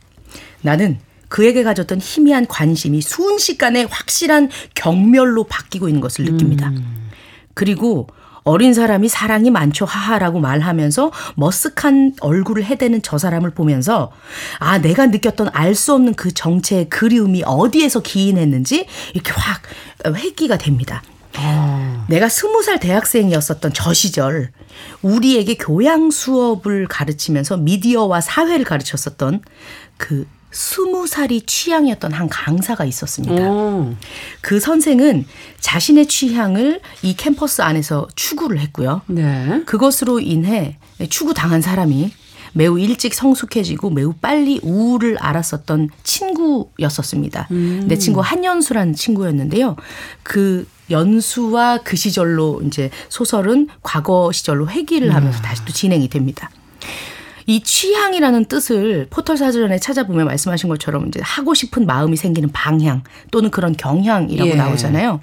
[0.62, 0.98] 나는
[1.32, 6.68] 그에게 가졌던 희미한 관심이 순식간에 확실한 경멸로 바뀌고 있는 것을 느낍니다.
[6.68, 7.08] 음.
[7.54, 8.06] 그리고
[8.44, 14.12] 어린 사람이 사랑이 많죠 하하라고 말하면서 머쓱한 얼굴을 해대는 저 사람을 보면서
[14.58, 18.84] 아 내가 느꼈던 알 수 없는 그 정체의 그리움이 어디에서 기인했는지
[19.14, 19.62] 이렇게 확
[20.04, 21.02] 회기가 됩니다.
[21.36, 22.04] 아.
[22.10, 24.50] 내가 스무 살 대학생이었었던 저 시절
[25.00, 29.40] 우리에게 교양 수업을 가르치면서 미디어와 사회를 가르쳤었던
[29.96, 33.50] 그 스무 살이 취향이었던 한 강사가 있었습니다.
[33.50, 33.94] 오.
[34.42, 35.26] 그 선생은
[35.58, 39.02] 자신의 취향을 이 캠퍼스 안에서 추구를 했고요.
[39.06, 39.62] 네.
[39.66, 42.12] 그것으로 인해 추구 당한 사람이
[42.52, 47.48] 매우 일찍 성숙해지고 매우 빨리 우울을 알았었던 친구였었습니다.
[47.50, 47.86] 음.
[47.88, 49.76] 내 친구 한연수라는 친구였는데요.
[50.22, 55.42] 그 연수와 그 시절로 이제 소설은 과거 시절로 회귀를 하면서 음.
[55.42, 56.50] 다시 또 진행이 됩니다.
[57.46, 63.50] 이 취향이라는 뜻을 포털 사전에 찾아보면 말씀하신 것처럼 이제 하고 싶은 마음이 생기는 방향 또는
[63.50, 64.54] 그런 경향이라고 예.
[64.54, 65.20] 나오잖아요.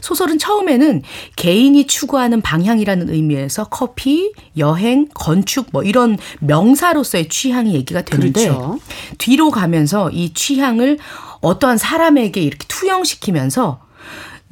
[0.00, 1.02] 소설은 처음에는
[1.36, 8.78] 개인이 추구하는 방향이라는 의미에서 커피, 여행, 건축 뭐 이런 명사로서의 취향이 얘기가 되는데 그렇죠.
[9.18, 10.98] 뒤로 가면서 이 취향을
[11.40, 13.80] 어떠한 사람에게 이렇게 투영시키면서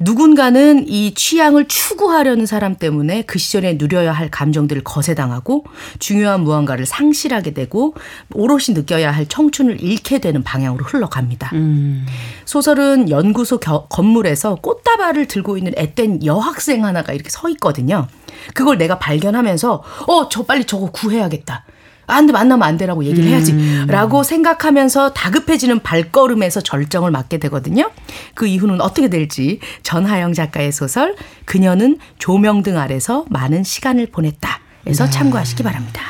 [0.01, 5.65] 누군가는 이 취향을 추구하려는 사람 때문에 그 시절에 누려야 할 감정들을 거세당하고
[5.99, 7.93] 중요한 무언가를 상실하게 되고
[8.33, 11.51] 오롯이 느껴야 할 청춘을 잃게 되는 방향으로 흘러갑니다.
[11.53, 12.05] 음.
[12.45, 18.07] 소설은 연구소 겨, 건물에서 꽃다발을 들고 있는 앳된 여학생 하나가 이렇게 서 있거든요.
[18.53, 21.65] 그걸 내가 발견하면서 어, 저 빨리 저거 구해야겠다.
[22.11, 23.53] 안 돼, 만나면 안 되라고 얘기를 해야지.
[23.53, 23.85] 음.
[23.87, 27.89] 라고 생각하면서 다급해지는 발걸음에서 절정을 맞게 되거든요.
[28.35, 34.59] 그 이후는 어떻게 될지 전하영 작가의 소설 그녀는 조명등 아래서 많은 시간을 보냈다.
[34.87, 35.11] 에서 네.
[35.11, 36.01] 참고하시기 바랍니다.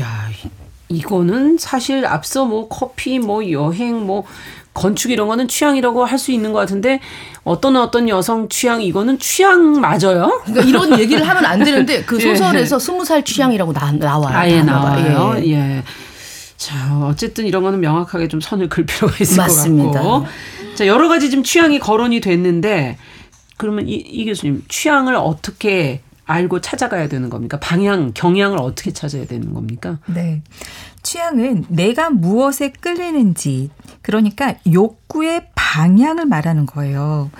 [0.00, 0.28] 야,
[0.88, 4.24] 이거는 사실 앞서 뭐 커피, 뭐 여행, 뭐
[4.76, 7.00] 건축 이런 거는 취향이라고 할 수 있는 것 같은데
[7.44, 10.40] 어떤 어떤 여성 취향 이거는 취향 맞아요?
[10.44, 12.34] 그러니까 이런 얘기를 하면 안 되는데 그 예.
[12.34, 14.36] 소설에서 스무 살 취향이라고 나, 나와요.
[14.36, 15.34] 아예 나와요.
[15.38, 15.50] 예.
[15.52, 15.82] 예.
[16.56, 20.00] 자 어쨌든 이런 거는 명확하게 좀 선을 긋을 필요가 있을 맞습니다.
[20.00, 20.26] 것 같고
[20.74, 22.96] 자 여러 가지 지금 취향이 거론이 됐는데
[23.58, 27.60] 그러면 이, 이 교수님 취향을 어떻게 알고 찾아가야 되는 겁니까?
[27.60, 29.98] 방향, 경향을 어떻게 찾아야 되는 겁니까?
[30.06, 30.42] 네.
[31.06, 33.70] 취향은 내가 무엇에 끌리는지,
[34.02, 37.30] 그러니까 욕구의 방향을 말하는 거예요.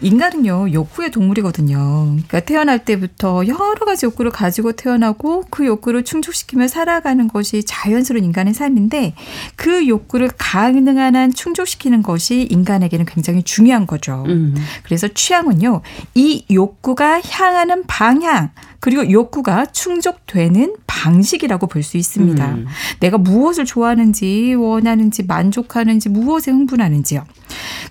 [0.00, 1.76] 인간은요, 욕구의 동물이거든요.
[1.78, 8.54] 그러니까 태어날 때부터 여러 가지 욕구를 가지고 태어나고 그 욕구를 충족시키며 살아가는 것이 자연스러운 인간의
[8.54, 9.14] 삶인데
[9.54, 14.24] 그 욕구를 가능한 한 충족시키는 것이 인간에게는 굉장히 중요한 거죠.
[14.26, 14.56] 음.
[14.82, 15.82] 그래서 취향은요,
[16.16, 18.50] 이 욕구가 향하는 방향,
[18.82, 22.48] 그리고 욕구가 충족되는 방식이라고 볼 수 있습니다.
[22.50, 22.66] 음.
[22.98, 27.24] 내가 무엇을 좋아하는지, 원하는지, 만족하는지, 무엇에 흥분하는지요.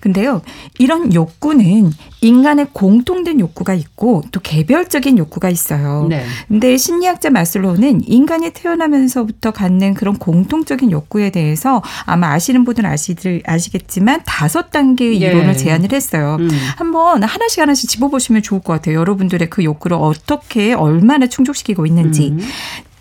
[0.02, 0.42] 근데요,
[0.78, 1.92] 이런 욕구는
[2.22, 6.06] 인간의 공통된 욕구가 있고 또 개별적인 욕구가 있어요.
[6.08, 6.24] 네.
[6.48, 14.22] 근데 심리학자 마슬로우는 인간이 태어나면서부터 갖는 그런 공통적인 욕구에 대해서 아마 아시는 분들은 아시들, 아시겠지만
[14.24, 15.26] 다섯 단계의 예.
[15.28, 16.36] 이론을 제안을 했어요.
[16.38, 16.48] 음.
[16.76, 18.98] 한번 하나씩 하나씩 짚어보시면 좋을 것 같아요.
[18.98, 22.28] 여러분들의 그 욕구를 어떻게 얼마나 충족시키고 있는지.
[22.28, 22.40] 음.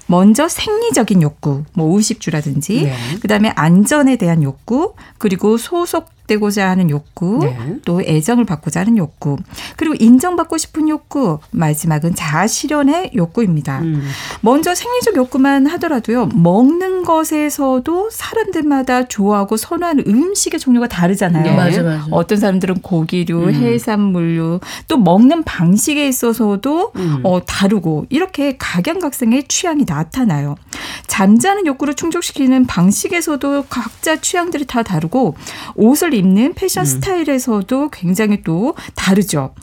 [0.07, 2.93] 먼저 생리적인 욕구, 뭐 의식주라든지, 네.
[3.21, 7.57] 그다음에 안전에 대한 욕구, 그리고 소속 되고자 하는 욕구, 네.
[7.83, 9.35] 또 애정을 받고자 하는 욕구,
[9.75, 13.79] 그리고 인정받고 싶은 욕구, 마지막은 자아 실현의 욕구입니다.
[13.79, 14.01] 음.
[14.39, 21.43] 먼저 생리적 욕구만 하더라도요, 먹는 것에서도 사람들마다 좋아하고 선호하는 음식의 종류가 다르잖아요.
[21.43, 21.53] 네.
[21.53, 22.05] 맞아, 맞아.
[22.11, 23.53] 어떤 사람들은 고기류, 음.
[23.53, 27.19] 해산물류, 또 먹는 방식에 있어서도 음.
[27.23, 30.55] 어, 다르고 이렇게 각양각색의 취향이 나타나요.
[31.07, 35.35] 잠자는 욕구를 충족시키는 방식에서도 각자 취향들이 다 다르고
[35.75, 39.53] 옷을 입는 패션 스타일에서도 굉장히 또 다르죠.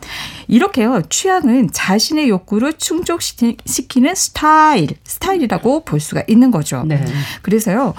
[0.49, 1.03] 이렇게요.
[1.09, 6.83] 취향은 자신의 욕구를 충족시키는 스타일, 스타일이라고 볼 수가 있는 거죠.
[6.87, 7.03] 네.
[7.43, 7.95] 그래서요.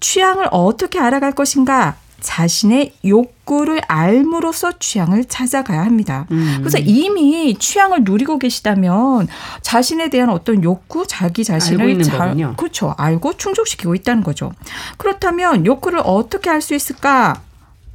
[0.00, 1.96] 취향을 어떻게 알아갈 것인가?
[2.20, 6.26] 자신의 욕구를 알므로써 취향을 찾아가야 합니다.
[6.30, 6.56] 음.
[6.60, 9.26] 그래서 이미 취향을 누리고 계시다면
[9.60, 12.36] 자신에 대한 어떤 욕구, 자기 자신을 잘.
[12.56, 12.94] 그렇죠.
[12.96, 14.52] 알고 충족시키고 있다는 거죠.
[14.98, 17.40] 그렇다면 욕구를 어떻게 알 수 있을까?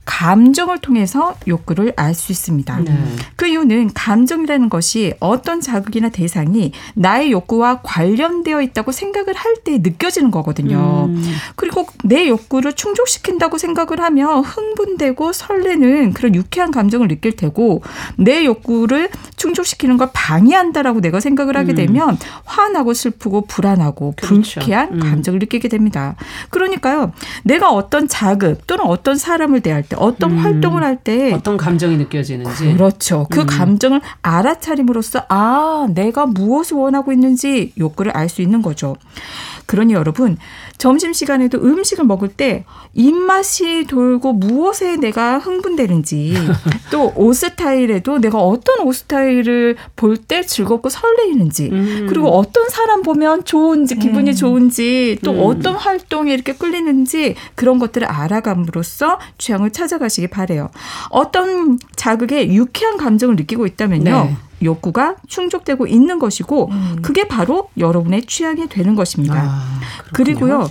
[0.07, 2.79] 감정을 통해서 욕구를 알 수 있습니다.
[2.79, 2.97] 네.
[3.35, 10.29] 그 이유는 감정이라는 것이 어떤 자극이나 대상이 나의 욕구와 관련되어 있다고 생각을 할 때 느껴지는
[10.31, 11.07] 거거든요.
[11.09, 11.33] 음.
[11.55, 17.81] 그리고 내 욕구를 충족시킨다고 생각을 하면 흥분되고 설레는 그런 유쾌한 감정을 느낄 테고
[18.17, 21.75] 내 욕구를 충족시키는 걸 방해한다라고 내가 생각을 하게 음.
[21.75, 24.59] 되면 화나고 슬프고 불안하고 그렇죠.
[24.59, 24.99] 불쾌한 음.
[24.99, 26.15] 감정을 느끼게 됩니다.
[26.49, 27.11] 그러니까요.
[27.43, 30.37] 내가 어떤 자극 또는 어떤 사람을 대할 때 어떤 음.
[30.39, 32.73] 활동을 할 때 어떤 감정이 느껴지는지.
[32.73, 33.27] 그렇죠.
[33.29, 33.45] 그 음.
[33.45, 38.95] 감정을 알아차림으로써 아, 내가 무엇을 원하고 있는지 욕구를 알 수 있는 거죠.
[39.67, 40.37] 그러니 여러분,
[40.79, 46.33] 점심시간에도 음식을 먹을 때 입맛이 돌고 무엇에 내가 흥분되는지
[46.91, 52.05] 또 옷 스타일에도 내가 어떤 옷 스타일을 볼 때 즐겁고 설레이는지 음.
[52.09, 55.41] 그리고 어떤 사람 보면 좋은지 기분이 좋은지 또 음.
[55.43, 60.69] 어떤 활동에 이렇게 끌리는지 그런 것들을 알아감으로써 취향을 찾아가시기 바래요.
[61.09, 64.03] 어떤 자극에 유쾌한 감정을 느끼고 있다면요.
[64.11, 64.37] 네.
[64.63, 69.35] 욕구가 충족되고 있는 것이고 그게 바로 여러분의 취향이 되는 것입니다.
[69.39, 69.79] 아.
[70.13, 70.69] 그리고요.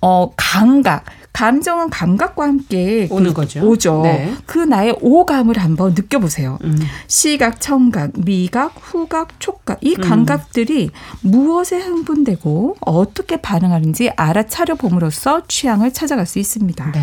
[0.00, 3.60] 어 감각 감정은 감각과 함께 오는 그- 거죠.
[3.68, 4.00] 오죠.
[4.04, 4.34] 네.
[4.46, 6.58] 그 나의 오감을 한번 느껴보세요.
[6.64, 6.78] 음.
[7.08, 9.86] 시각, 청각, 미각, 후각, 촉각 음.
[9.86, 16.92] 이 감각들이 무엇에 흥분되고 어떻게 반응하는지 알아차려 봄으로써 취향을 찾아갈 수 있습니다.
[16.92, 17.02] 네.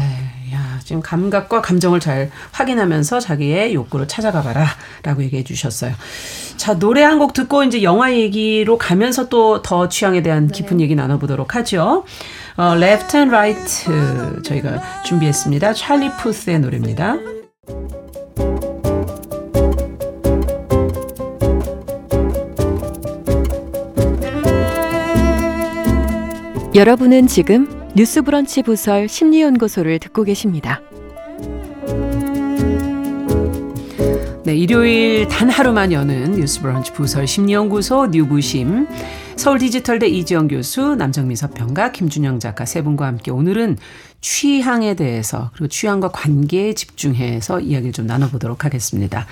[0.54, 4.68] 야, 지금 감각과 감정을 잘 확인하면서 자기의 욕구를 찾아가 봐라
[5.04, 5.94] 라고 얘기해 주셨어요.
[6.58, 10.94] 자, 노래 한 곡 듣고 이제 영화 얘기로 가면서 또 더 취향에 대한 깊은 얘기
[10.96, 12.04] 나눠보도록 하죠.
[12.58, 15.74] 어, Left and Right 저희가 준비했습니다.
[15.74, 17.16] 찰리 푸스의 노래입니다.
[26.76, 30.82] 여러분은 지금 뉴스브런치 부설 심리연구소를 듣고 계십니다.
[34.44, 38.88] 네, 일요일 단 하루만 여는 뉴스브런치 부설 심리연구소 뉴부심
[39.36, 43.78] 서울 디지털대 이지영 교수 남정미 서평가 김준영 작가 세 분과 함께 오늘은
[44.22, 49.28] 취향에 대해서 그리고 취향과 관계에 집중해서 이야기를 좀 나눠보도록 하겠습니다.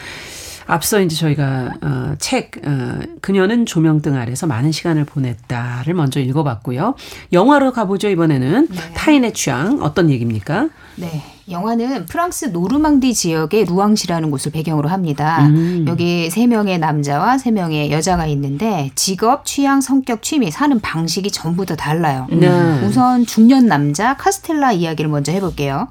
[0.71, 6.95] 앞서 이제 저희가 어, 책 어, 그녀는 조명등 아래서 많은 시간을 보냈다를 먼저 읽어봤고요.
[7.33, 10.69] 영화로 가보죠 이번에는 타인의 취향 어떤 얘기입니까?
[10.95, 11.23] 네.
[11.49, 15.45] 영화는 프랑스 노르망디 지역의 루앙시라는 곳을 배경으로 합니다.
[15.47, 15.85] 음.
[15.87, 21.65] 여기 세 명의 남자와 세 명의 여자가 있는데 직업, 취향, 성격, 취미, 사는 방식이 전부
[21.65, 22.27] 다 달라요.
[22.29, 22.47] 네.
[22.85, 25.87] 우선 중년 남자 카스텔라 이야기를 먼저 해볼게요.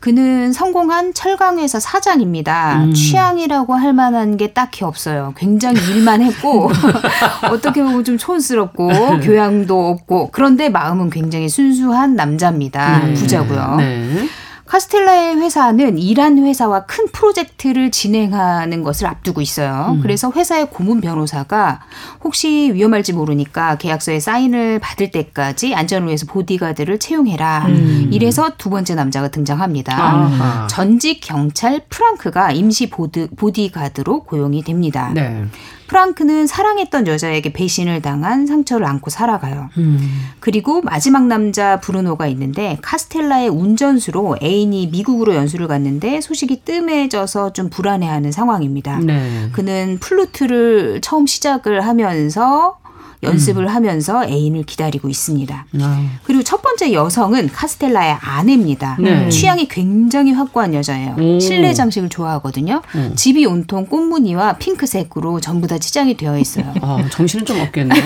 [0.00, 2.84] 그는 성공한 철강회사 사장입니다.
[2.84, 2.94] 음.
[2.94, 5.34] 취향이라고 할 만한 게 딱히 없어요.
[5.36, 6.70] 굉장히 일만 했고
[7.50, 8.88] 어떻게 보면 좀 촌스럽고
[9.22, 13.06] 교양도 없고 그런데 마음은 굉장히 순수한 남자입니다.
[13.06, 13.14] 네.
[13.14, 13.76] 부자고요.
[13.78, 14.28] 네.
[14.70, 19.98] 카스텔라의 회사는 이란 회사와 큰 프로젝트를 진행하는 것을 앞두고 있어요.
[20.00, 21.80] 그래서 회사의 고문 변호사가
[22.22, 27.66] 혹시 위험할지 모르니까 계약서에 사인을 받을 때까지 안전을 위해서 보디가드를 채용해라.
[28.12, 29.92] 이래서 두 번째 남자가 등장합니다.
[29.92, 30.66] 아하.
[30.68, 35.10] 전직 경찰 프랑크가 임시 보드, 보디가드로 고용이 됩니다.
[35.12, 35.46] 네.
[35.90, 39.70] 프랑크는 사랑했던 여자에게 배신을 당한 상처를 안고 살아가요.
[39.76, 39.98] 음.
[40.38, 48.30] 그리고 마지막 남자 브루노가 있는데 카스텔라의 운전수로 애인이 미국으로 연수를 갔는데 소식이 뜸해져서 좀 불안해하는
[48.30, 49.00] 상황입니다.
[49.00, 49.48] 네.
[49.50, 52.78] 그는 플루트를 처음 시작을 하면서
[53.22, 55.66] 연습을 하면서 애인을 기다리고 있습니다.
[55.80, 56.10] 아.
[56.24, 58.96] 그리고 첫 번째 여성은 카스텔라의 아내입니다.
[59.00, 59.28] 네.
[59.28, 61.16] 취향이 굉장히 확고한 여자예요.
[61.18, 61.38] 오.
[61.38, 62.82] 실내 장식을 좋아하거든요.
[62.94, 63.12] 음.
[63.14, 66.72] 집이 온통 꽃무늬와 핑크색으로 전부 다 치장이 되어 있어요.
[66.80, 68.02] 아, 정신은 좀 없겠네요.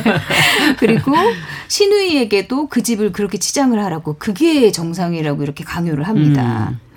[0.78, 1.12] 그리고
[1.68, 6.68] 신우이에게도 그 집을 그렇게 치장을 하라고 그게 정상이라고 이렇게 강요를 합니다.
[6.70, 6.89] 음.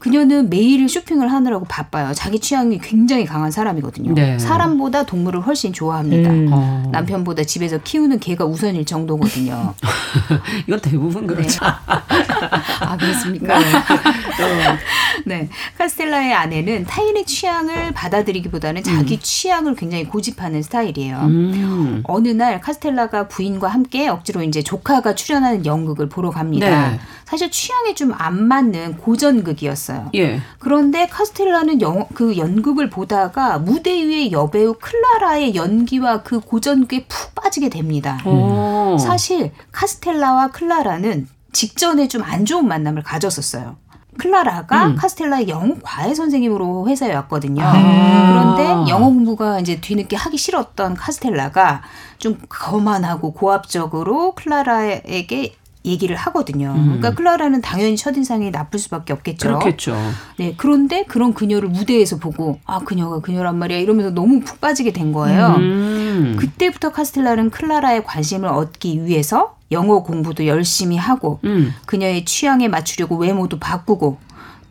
[0.00, 2.12] 그녀는 매일 쇼핑을 하느라고 바빠요.
[2.14, 4.14] 자기 취향이 굉장히 강한 사람이거든요.
[4.14, 4.38] 네.
[4.38, 6.30] 사람보다 동물을 훨씬 좋아합니다.
[6.30, 6.48] 음.
[6.52, 6.88] 어.
[6.92, 9.74] 남편보다 집에서 키우는 개가 우선일 정도거든요.
[10.66, 11.64] 이건 대부분 그렇죠.
[11.64, 13.58] 아 그렇습니까?
[15.24, 15.48] 네.
[15.78, 21.18] 카스텔라의 아내는 타인의 취향을 받아들이기보다는 자기 취향을 굉장히 고집하는 스타일이에요.
[21.22, 22.02] 음.
[22.04, 26.90] 어느 날 카스텔라가 부인과 함께 억지로 이제 조카가 출연하는 연극을 보러 갑니다.
[26.90, 27.00] 네.
[27.24, 30.10] 사실 취향에 좀 안 맞는 고전극이 었어요.
[30.14, 30.40] 예.
[30.58, 37.68] 그런데 카스텔라는 영, 그 연극을 보다가 무대 위의 여배우 클라라의 연기와 그 고전극에 푹 빠지게
[37.70, 38.18] 됩니다.
[38.26, 38.96] 오.
[38.98, 43.76] 사실 카스텔라와 클라라는 직전에 좀 안 좋은 만남을 가졌었어요.
[44.18, 44.96] 클라라가 음.
[44.96, 47.62] 카스텔라의 영어 과외 선생님으로 회사에 왔거든요.
[47.64, 48.56] 아.
[48.56, 51.82] 그런데 영어 공부가 이제 뒤늦게 하기 싫었던 카스텔라가
[52.18, 56.72] 좀 거만하고 고압적으로 클라라에게 얘기를 하거든요.
[56.74, 59.48] 그러니까 클라라는 당연히 첫인상이 나쁠 수밖에 없겠죠.
[59.48, 59.58] 음.
[59.58, 59.96] 그렇겠죠.
[60.38, 65.12] 네, 그런데 그런 그녀를 무대에서 보고 아 그녀가 그녀란 말이야 이러면서 너무 푹 빠지게 된
[65.12, 65.54] 거예요.
[65.58, 66.36] 음.
[66.38, 71.74] 그때부터 카스텔라는 클라라의 관심을 얻기 위해서 영어 공부도 열심히 하고 음.
[71.86, 74.18] 그녀의 취향에 맞추려고 외모도 바꾸고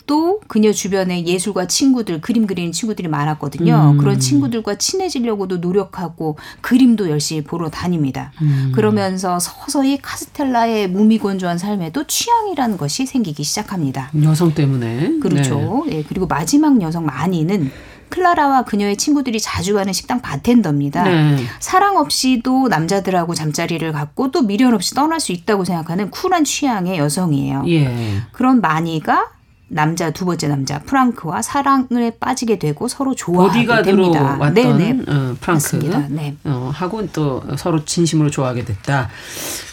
[0.07, 3.91] 또 그녀 주변에 예술가 친구들 그림 그리는 친구들이 많았거든요.
[3.91, 3.97] 음.
[3.97, 8.31] 그런 친구들과 친해지려고도 노력하고 그림도 열심히 보러 다닙니다.
[8.41, 8.71] 음.
[8.73, 14.09] 그러면서 서서히 카스텔라의 무미건조한 삶에도 취향이라는 것이 생기기 시작합니다.
[14.23, 15.19] 여성 때문에.
[15.19, 15.85] 그렇죠.
[15.91, 17.69] 예, 그리고 마지막 여성 마니는
[18.09, 21.03] 클라라와 그녀의 친구들이 자주 가는 식당 바텐더입니다.
[21.03, 21.35] 네.
[21.35, 21.43] 네.
[21.59, 27.65] 사랑 없이도 남자들하고 잠자리를 갖고 또 미련 없이 떠날 수 있다고 생각하는 쿨한 취향의 여성이에요.
[27.67, 28.21] 예.
[28.31, 29.36] 그런 마니가
[29.69, 34.37] 남자 두 번째 남자 프랑크와 사랑에 빠지게 되고 서로 좋아하게 됩니다.
[34.39, 35.03] 왔던 네네.
[35.07, 36.07] 어, 프랑크.
[36.09, 36.35] 네.
[36.45, 39.09] 어, 하고 또 서로 진심으로 좋아하게 됐다.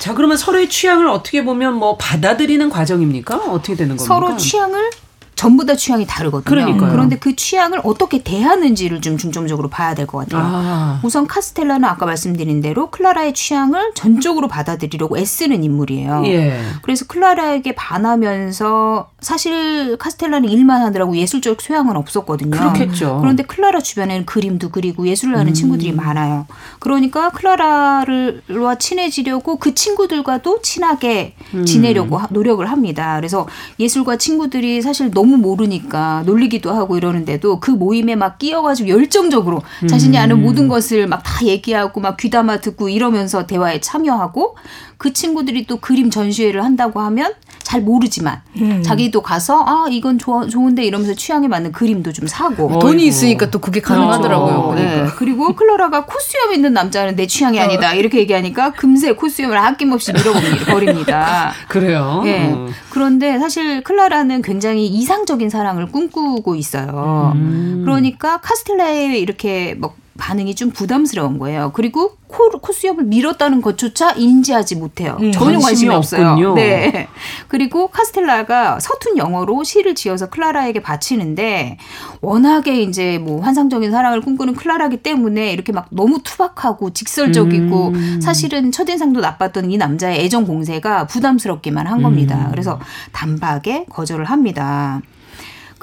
[0.00, 3.36] 자, 그러면 서로의 취향을 어떻게 보면 뭐 받아들이는 과정입니까?
[3.36, 4.04] 어떻게 되는 겁니까?
[4.04, 4.90] 서로 취향을
[5.36, 6.44] 전부 다 취향이 다르거든요.
[6.48, 6.90] 그러니까요.
[6.92, 10.42] 그런데 그 취향을 어떻게 대하는지를 좀 중점적으로 봐야 될 것 같아요.
[10.44, 11.00] 아.
[11.02, 16.22] 우선 카스텔라는 아까 말씀드린 대로 클라라의 취향을 전적으로 받아들이려고 애쓰는 인물이에요.
[16.26, 16.60] 예.
[16.82, 22.50] 그래서 클라라에게 반하면서 사실 카스텔라는 일만 하느라고 예술적 소양은 없었거든요.
[22.50, 23.18] 그렇겠죠.
[23.20, 26.46] 그런데 클라라 주변에는 그림도 그리고 예술을 하는 친구들이 많아요.
[26.78, 31.34] 그러니까 클라라와 친해지려고 그 친구들과도 친하게
[31.66, 33.16] 지내려고 하- 노력을 합니다.
[33.16, 33.46] 그래서
[33.78, 40.40] 예술가 친구들이 사실 너무 모르니까 놀리기도 하고 이러는데도 그 모임에 막 끼어가지고 열정적으로 자신이 아는
[40.42, 44.56] 모든 것을 막 다 얘기하고 막 귀담아 듣고 이러면서 대화에 참여하고
[44.98, 47.32] 그 친구들이 또 그림 전시회를 한다고 하면
[47.74, 48.40] 잘 모르지만
[48.84, 53.06] 자기도 가서 아 이건 좋아, 좋은데 이러면서 취향에 맞는 그림도 좀 사고 어, 돈이 어이구.
[53.06, 54.54] 있으니까 또 그게 가능하더라고요.
[54.54, 55.04] 어, 보니까.
[55.04, 55.06] 네.
[55.16, 60.64] 그리고 클라라가 코수염 있는 남자는 내 취향이 아니다 이렇게 얘기하니까 금세 코수염을 아낌없이 밀어버립니다.
[60.72, 61.52] 버립니다.
[61.66, 62.22] 그래요.
[62.26, 62.52] 예.
[62.52, 62.68] 어.
[62.90, 67.32] 그런데 사실 클라라는 굉장히 이상적인 사랑을 꿈꾸고 있어요.
[67.34, 67.82] 음.
[67.84, 71.72] 그러니까 카스텔라의 이렇게 뭐 반응이 좀 부담스러운 거예요.
[71.74, 75.16] 그리고 코, 코 수염을 밀었다는 것조차 인지하지 못해요.
[75.20, 76.28] 음, 전혀 관심이 관심이 없어요.
[76.30, 76.54] 없군요.
[76.54, 77.08] 네.
[77.48, 81.78] 그리고 카스텔라가 서툰 영어로 시를 지어서 클라라에게 바치는데
[82.20, 88.20] 워낙에 이제 뭐 환상적인 사랑을 꿈꾸는 클라라기 때문에 이렇게 막 너무 투박하고 직설적이고 음.
[88.20, 92.02] 사실은 첫인상도 나빴던 이 남자의 애정 공세가 부담스럽기만 한 음.
[92.04, 92.48] 겁니다.
[92.50, 92.78] 그래서
[93.12, 95.00] 단박에 거절을 합니다.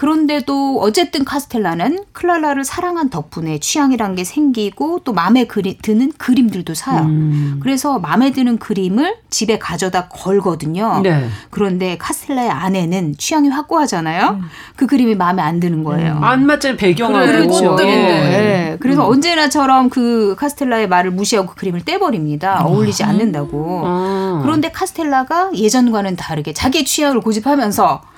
[0.02, 7.04] 그런데도 어쨌든 카스텔라는 클라라를 사랑한 덕분에 취향이란 게 생기고 또 마음에 그리, 드는 그림들도 사요.
[7.04, 7.60] 음.
[7.62, 11.02] 그래서 마음에 드는 그림을 집에 가져다 걸거든요.
[11.04, 11.28] 네.
[11.52, 14.42] 그런데 카스텔라의 아내는 취향이 확고하잖아요.
[14.76, 16.18] 그 그림이 마음에 안 드는 거예요.
[16.20, 16.78] 안 맞잖아요.
[16.78, 17.28] 배경하고.
[17.28, 17.70] 그렇죠.
[17.70, 18.08] 꽃들인데.
[18.08, 18.78] 네.
[18.80, 22.66] 그래서 언제나처럼 그 카스텔라의 말을 무시하고 그 그림을 떼버립니다.
[22.66, 23.84] 어울리지 않는다고.
[23.86, 24.40] 아.
[24.42, 28.10] 그런데 카스텔라가 예전과는 다르게 자기의 취향을 고집하면서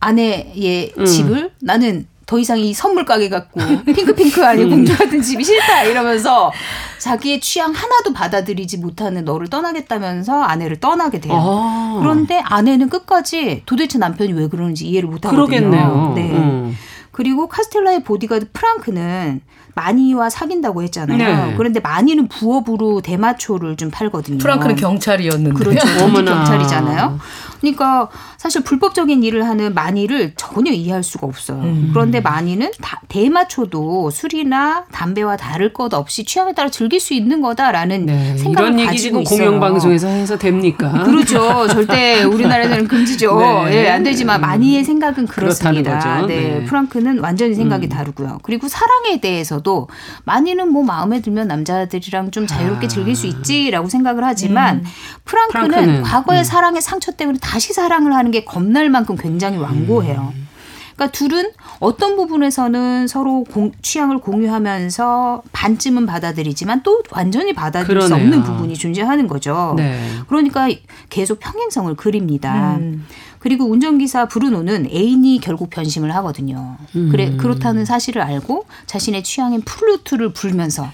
[0.00, 1.04] 아내의 음.
[1.04, 6.52] 집을 나는 더 이상 이 선물 가게 같고 핑크핑크 아니고 공주 같은 집이 싫다 이러면서
[6.98, 11.34] 자기의 취향 하나도 받아들이지 못하는 너를 떠나겠다면서 아내를 떠나게 돼요.
[11.36, 11.98] 아.
[12.00, 15.46] 그런데 아내는 끝까지 도대체 남편이 왜 그러는지 이해를 못하거든요.
[15.46, 16.12] 그러겠네요.
[16.16, 16.32] 네.
[16.32, 16.76] 음.
[17.12, 19.40] 그리고 카스텔라의 보디가드 프랑크는
[19.76, 21.46] 마니와 사귄다고 했잖아요.
[21.46, 21.54] 네.
[21.56, 24.38] 그런데 마니는 부업으로 대마초를 좀 팔거든요.
[24.38, 25.52] 프랑크는 경찰이었는데.
[25.52, 25.86] 그렇죠.
[25.86, 27.18] 경찰이잖아요.
[27.60, 31.58] 그러니까 사실 불법적인 일을 하는 마니를 전혀 이해할 수가 없어요.
[31.62, 31.90] 음.
[31.92, 38.06] 그런데 마니는 다- 대마초도 술이나 담배와 다를 것 없이 취향에 따라 즐길 수 있는 거다라는
[38.06, 38.36] 네.
[38.36, 39.38] 생각을 이런 얘기 지금 있어요.
[39.38, 40.90] 공영 방송에서 해서 됩니까?
[41.04, 41.66] 그렇죠.
[41.68, 43.38] 절대 우리나라에서는 금지죠.
[43.66, 43.84] 네.
[43.84, 46.22] 예, 안 되지만 마니의 생각은 그렇습니다.
[46.22, 46.58] 네, 네.
[46.58, 46.64] 음.
[46.66, 48.38] 프랑크는 완전히 생각이 다르고요.
[48.42, 49.88] 그리고 사랑에 대해서도
[50.24, 52.88] 마니는 뭐 마음에 들면 남자들이랑 좀 자유롭게 아.
[52.88, 54.84] 즐길 수 있지라고 생각을 하지만
[55.24, 56.44] 프랑크는, 프랑크는, 과거의 음.
[56.44, 60.32] 사랑의 상처 때문에 다시 사랑을 하는 게 겁날 만큼 굉장히 완고해요.
[60.34, 60.48] 음.
[60.96, 68.24] 그러니까 둘은 어떤 부분에서는 서로 공- 취향을 공유하면서 반쯤은 받아들이지만 또 완전히 받아들일 수 그러네요.
[68.26, 69.74] 없는 부분이 존재하는 거죠.
[69.76, 70.00] 네.
[70.26, 70.68] 그러니까
[71.10, 72.76] 계속 평행선을 그립니다.
[72.78, 73.06] 음.
[73.38, 76.78] 그리고 운전기사 브루노는 애인이 결국 변심을 하거든요.
[76.92, 80.90] 그래 그렇다는 사실을 알고 자신의 취향인 플루트를 불면서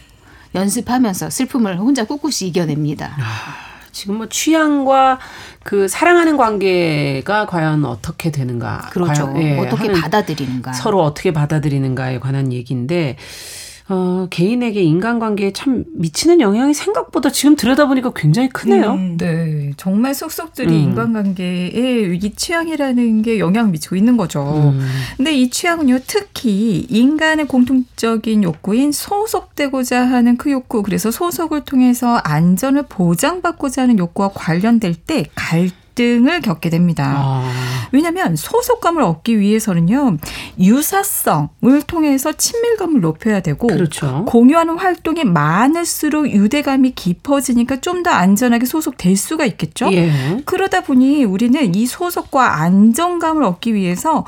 [0.54, 3.16] 연습하면서 슬픔을 혼자 꿋꿋이 이겨냅니다.
[3.92, 5.18] 지금 뭐 취향과
[5.62, 8.88] 그 사랑하는 관계가 과연 어떻게 되는가?
[8.90, 9.26] 그렇죠.
[9.32, 10.72] 과연, 예, 어떻게 받아들이는가.
[10.72, 13.16] 서로 어떻게 받아들이는가에 관한 얘기인데
[13.92, 18.92] 어, 개인에게 인간관계에 참 미치는 영향이 생각보다 지금 들여다보니까 굉장히 크네요.
[18.92, 20.80] 음, 네, 정말 속속들이 음.
[20.80, 24.72] 인간관계에 이 취향이라는 게 영향을 미치고 있는 거죠.
[24.74, 24.80] 음.
[25.18, 32.84] 근데 이 취향은요, 특히 인간의 공통적인 욕구인 소속되고자 하는 그 욕구, 그래서 소속을 통해서 안전을
[32.88, 37.14] 보장받고자 하는 욕구와 관련될 때 갈등 을 겪게 됩니다.
[37.16, 40.16] 아, 왜냐하면 소속감을 얻기 위해서는요,
[40.58, 44.24] 유사성을 통해서 친밀감을 높여야 되고, 그렇죠.
[44.26, 49.92] 공유하는 활동이 많을수록 유대감이 깊어지니까 좀 더 안전하게 소속될 수가 있겠죠.
[49.92, 50.10] 예.
[50.44, 54.24] 그러다 보니 우리는 이 소속과 안정감을 얻기 위해서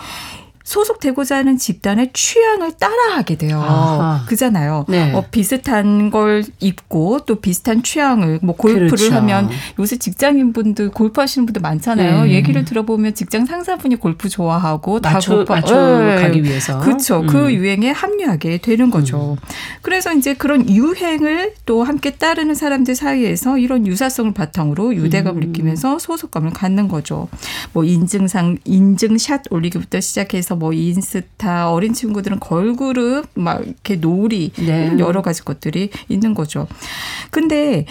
[0.65, 3.61] 소속되고자 하는 집단의 취향을 따라하게 돼요.
[3.61, 4.25] 아하.
[4.27, 4.87] 그잖아요.
[4.89, 5.13] 네.
[5.13, 9.15] 어, 비슷한 걸 입고 또 비슷한 취향을 뭐 골프를 그렇죠.
[9.15, 12.25] 하면 요새 직장인분들 골프 하시는 분들 많잖아요.
[12.25, 12.33] 네.
[12.33, 16.23] 얘기를 들어보면 직장 상사분이 골프 좋아하고 다 맞춰 골프 맞춰 예.
[16.23, 16.81] 가기 위해서.
[16.81, 17.21] 그렇죠.
[17.21, 17.27] 음.
[17.27, 19.37] 그 유행에 합류하게 되는 거죠.
[19.83, 25.47] 그래서 이제 그런 유행을 또 함께 따르는 사람들 사이에서 이런 유사성을 바탕으로 유대감을 음.
[25.49, 27.29] 느끼면서 소속감을 갖는 거죠.
[27.75, 34.97] 뭐 인증상 인증샷 올리기부터 시작해서 뭐 인스타 어린 친구들은 걸그룹 막 이렇게 놀이 네.
[34.99, 36.67] 여러 가지 것들이 있는 거죠.
[37.31, 37.87] 근데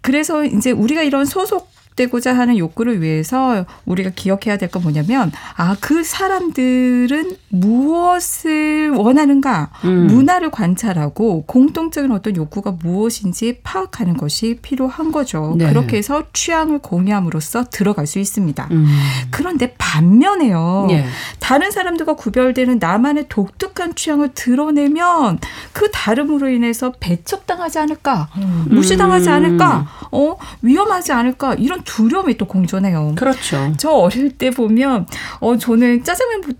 [0.00, 5.76] 그래서 이제 우리가 이런 소속 되고자 하는 욕구를 위해서 우리가 기억해야 될 건 뭐냐면 아
[5.80, 10.06] 그 사람들은 무엇을 원하는가 음.
[10.06, 15.54] 문화를 관찰하고 공통적인 어떤 욕구가 무엇인지 파악하는 것이 필요한 거죠.
[15.58, 15.68] 네.
[15.68, 18.68] 그렇게 해서 취향을 공유함으로써 들어갈 수 있습니다.
[18.70, 18.86] 음.
[19.30, 20.88] 그런데 반면에요.
[20.90, 21.04] 예.
[21.38, 25.38] 다른 사람들과 구별되는 나만의 독특한 취향을 드러내면
[25.72, 28.28] 그 다름으로 인해서 배척당하지 않을까,
[28.66, 29.32] 무시당하지 음.
[29.34, 33.14] 않을까, 어 위험하지 않을까 이런 두려움이 또 공존해요.
[33.16, 33.72] 그렇죠.
[33.76, 35.06] 저 어릴 때 보면
[35.40, 36.54] 어 저는 짜장면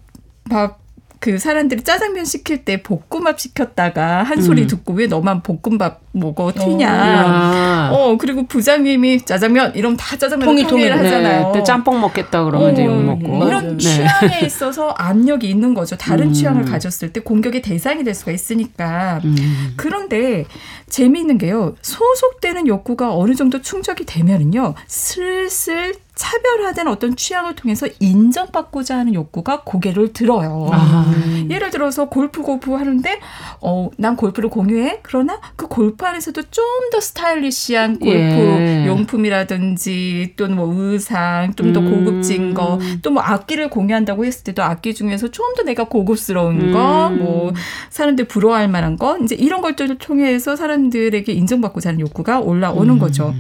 [0.50, 0.81] 밥
[1.22, 4.66] 그 사람들이 짜장면 시킬 때 볶음밥 시켰다가 한 소리 음.
[4.66, 6.90] 듣고 왜 너만 볶음밥 먹어 튀냐.
[6.90, 7.90] 아.
[7.92, 11.06] 어 그리고 부장님이 짜장면 이러면 다 짜장면 통일, 통일 통일.
[11.06, 11.52] 하잖아요.
[11.52, 13.46] 네, 또 짬뽕 먹겠다 그러면 이제 어, 욕 먹고.
[13.46, 13.78] 이런 네.
[13.78, 15.96] 취향에 있어서 압력이 있는 거죠.
[15.96, 16.32] 다른 음.
[16.32, 19.20] 취향을 가졌을 때 공격의 대상이 될 수가 있으니까.
[19.24, 19.74] 음.
[19.76, 20.44] 그런데
[20.90, 21.76] 재미있는 게요.
[21.82, 24.74] 소속되는 욕구가 어느 정도 충족이 되면은요.
[24.88, 30.68] 슬슬 차별화된 어떤 취향을 통해서 인정받고자 하는 욕구가 고개를 들어요.
[30.72, 31.12] 아.
[31.50, 33.18] 예를 들어서 골프 골프 하는데
[33.60, 35.00] 어, 난 골프를 공유해.
[35.02, 38.86] 그러나 그 골프 안에서도 좀 더 스타일리시한 골프 예.
[38.86, 42.04] 용품이라든지 또는 뭐 의상, 좀더 음.
[42.04, 47.08] 고급진 거, 또 뭐 악기를 공유한다고 했을 때도 악기 중에서 좀 더 내가 고급스러운 거,
[47.08, 47.18] 음.
[47.18, 47.52] 뭐
[47.90, 52.98] 사람들 부러워할 만한 거, 이제 이런 것들을 통해서 사람들에게 인정받고자 하는 욕구가 올라오는 음.
[52.98, 53.34] 거죠.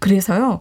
[0.00, 0.60] 그래서요.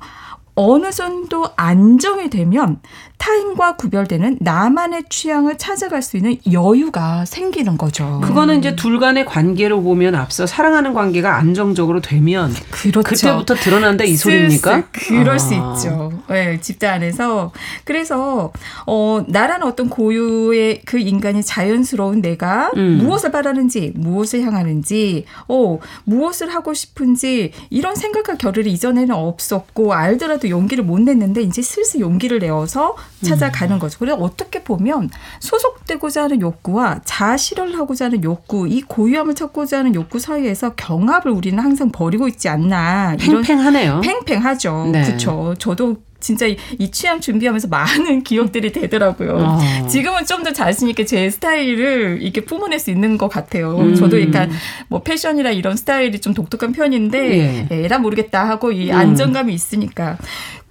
[0.55, 2.81] 어느 정도 안정이 되면
[3.25, 8.21] 타인과 구별되는 나만의 취향을 찾아갈 수 있는 여유가 생기는 거죠.
[8.23, 13.01] 그거는 이제 둘 간의 관계로 보면 앞서 사랑하는 관계가 안정적으로 되면 그렇죠.
[13.01, 14.89] 그때부터 드러난다 이 소리입니까?
[14.91, 15.73] 그럴 수 아.
[15.73, 16.11] 있죠.
[16.29, 17.51] 네, 집단 안에서.
[17.83, 18.51] 그래서,
[18.85, 22.99] 어, 나라는 어떤 고유의 그 인간이 자연스러운 내가 음.
[23.01, 30.83] 무엇을 바라는지, 무엇을 향하는지, 어, 무엇을 하고 싶은지, 이런 생각과 결을이 이전에는 없었고, 알더라도 용기를
[30.83, 33.99] 못 냈는데, 이제 슬슬 용기를 내어서 찾아가는 거죠.
[33.99, 35.09] 그래서 어떻게 보면
[35.39, 41.57] 소속되고자 하는 욕구와 자실을 하고자 하는 욕구, 이 고유함을 찾고자 하는 욕구 사이에서 경합을 우리는
[41.61, 43.15] 항상 벌이고 있지 않나.
[43.19, 44.01] 팽팽하네요.
[44.01, 44.89] 팽팽하죠.
[44.91, 45.03] 네.
[45.03, 45.53] 그렇죠.
[45.57, 49.35] 저도 진짜 이, 이 취향 준비하면서 많은 기억들이 되더라고요.
[49.37, 49.87] 어.
[49.87, 53.77] 지금은 좀 더 자신 있게 제 스타일을 이렇게 뿜어낼 수 있는 것 같아요.
[53.79, 53.95] 음.
[53.95, 54.51] 저도 약간
[54.89, 57.83] 뭐 패션이나 이런 스타일이 좀 독특한 편인데 예.
[57.83, 58.95] 에라 모르겠다 하고 이 음.
[58.95, 60.17] 안정감이 있으니까.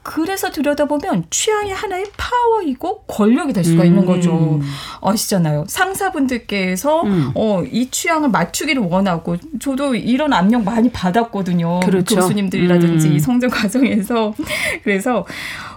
[0.04, 4.60] 그래서 들여다보면 취향이 하나의 파워이고 권력이 될 수가 있는 거죠.
[5.00, 5.64] 아시잖아요.
[5.66, 7.32] 상사분들께서 음.
[7.34, 11.80] 어, 이 취향을 맞추기를 원하고 저도 이런 압력 많이 받았거든요.
[11.80, 12.16] 그렇죠.
[12.16, 13.12] 교수님들이라든지 음.
[13.14, 14.34] 이 성적 과정에서
[14.84, 15.24] 그래서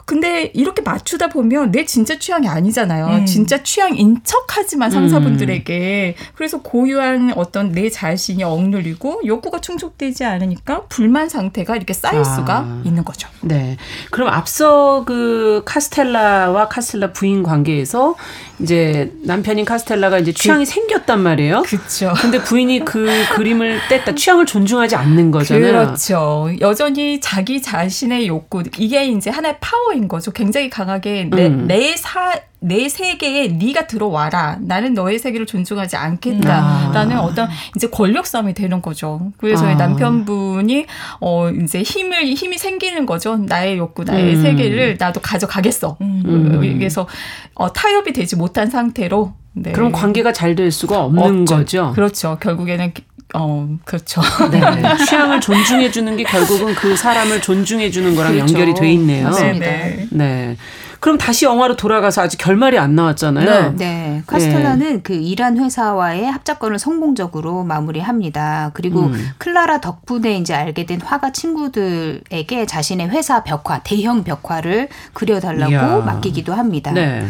[0.08, 3.08] 근데 이렇게 맞추다 보면 내 진짜 취향이 아니잖아요.
[3.08, 3.26] 음.
[3.26, 11.76] 진짜 취향인 척하지만 상사분들에게 그래서 고유한 어떤 내 자신이 억눌리고 욕구가 충족되지 않으니까 불만 상태가
[11.76, 12.24] 이렇게 쌓일 아.
[12.24, 13.28] 수가 있는 거죠.
[13.42, 13.76] 네.
[14.10, 18.16] 그럼 앞서 그 카스텔라와 카스텔라 부인 관계에서
[18.60, 21.64] 이제 남편인 카스텔라가 이제 취향이 생겼단 말이에요.
[21.64, 22.14] 그렇죠.
[22.22, 25.72] 근데 부인이 그 그림을 뗐다 취향을 존중하지 않는 거잖아요.
[25.72, 26.50] 그렇죠.
[26.62, 30.32] 여전히 자기 자신의 욕구 이게 이제 하나의 파워 인 거죠.
[30.32, 31.68] 굉장히 강하게 내 음.
[31.68, 34.58] 내 사 내 세계에 네가 들어와라.
[34.62, 37.22] 나는 너의 세계를 존중하지 않겠다라는 아.
[37.22, 39.32] 어떤 이제 권력 싸움이 되는 거죠.
[39.38, 39.76] 그래서 아.
[39.76, 40.88] 남편분이
[41.22, 43.38] 어 이제 힘을 힘이 생기는 거죠.
[43.38, 44.42] 나의 욕구, 나의 음.
[44.42, 45.98] 세계를 나도 가져가겠어.
[46.02, 46.60] 음.
[46.80, 47.08] 그래서
[47.54, 49.72] 어, 타협이 되지 못한 상태로 네.
[49.72, 51.56] 그럼 관계가 잘 될 수가 없는 없죠.
[51.58, 51.92] 거죠.
[51.94, 52.38] 그렇죠.
[52.42, 52.92] 결국에는
[53.34, 54.22] 어 그렇죠.
[54.52, 54.62] 네.
[55.06, 58.54] 취향을 존중해 주는 게 결국은 그 사람을 존중해 주는 거랑 그렇죠.
[58.54, 59.26] 연결이 돼 있네요.
[59.26, 59.66] 맞습니다.
[59.66, 60.08] 네.
[60.12, 60.58] 네.
[61.00, 63.76] 그럼 다시 영화로 돌아가서 아직 결말이 안 나왔잖아요.
[63.78, 68.72] 네, 카스텔라는 그 일한 회사와의 합작권을 성공적으로 마무리합니다.
[68.74, 69.30] 그리고 음.
[69.38, 75.98] 클라라 덕분에 이제 알게 된 화가 친구들에게 자신의 회사 벽화, 대형 벽화를 그려달라고 이야.
[76.06, 76.92] 맡기기도 합니다.
[76.92, 77.26] 네.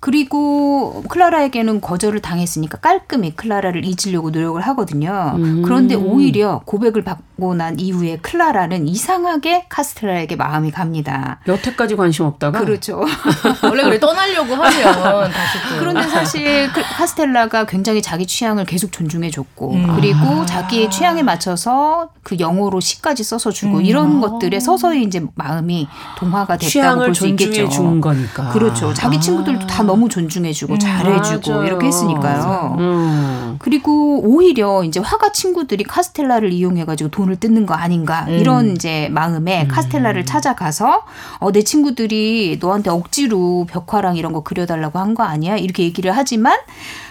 [0.00, 5.32] 그리고 클라라에게는 거절을 당했으니까 깔끔히 클라라를 잊으려고 노력을 하거든요.
[5.36, 5.62] 음.
[5.62, 11.40] 그런데 오히려 고백을 받고 난 이후에 클라라는 이상하게 카스텔라에게 마음이 갑니다.
[11.48, 13.04] 여태까지 관심 없다가 그렇죠.
[13.64, 19.72] 원래 그래 떠나려고 하면 다시 또 그런데 사실 그 카스텔라가 굉장히 자기 취향을 계속 존중해줬고
[19.72, 19.96] 음.
[19.96, 23.84] 그리고 자기의 취향에 맞춰서 그 영어로 시까지 써서 주고 음.
[23.84, 25.88] 이런 것들에 서서히 이제 마음이
[26.18, 27.68] 동화가 됐다고 취향을 볼수 존중해 있겠죠.
[27.68, 28.50] 준 거니까.
[28.50, 28.94] 그렇죠.
[28.94, 31.64] 자기 친구들도 다 너무 존중해주고 잘해주고 맞아요.
[31.66, 32.76] 이렇게 했으니까요.
[32.78, 33.56] 음.
[33.58, 38.34] 그리고 오히려 이제 화가 친구들이 카스텔라를 이용해가지고 돈을 뜯는 거 아닌가 음.
[38.38, 41.02] 이런 이제 마음에 카스텔라를 찾아가서
[41.40, 46.56] 어, 내 친구들이 너한테 억지로 벽화랑 이런 거 그려달라고 한 거 아니야 이렇게 얘기를 하지만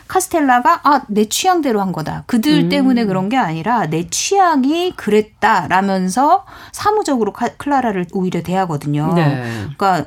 [0.07, 2.69] 카스텔라가 아 내 취향대로 한 거다 그들 음.
[2.69, 9.13] 때문에 그런 게 아니라 내 취향이 그랬다라면서 사무적으로 카, 클라라를 오히려 대하거든요.
[9.15, 9.43] 네.
[9.77, 10.05] 그러니까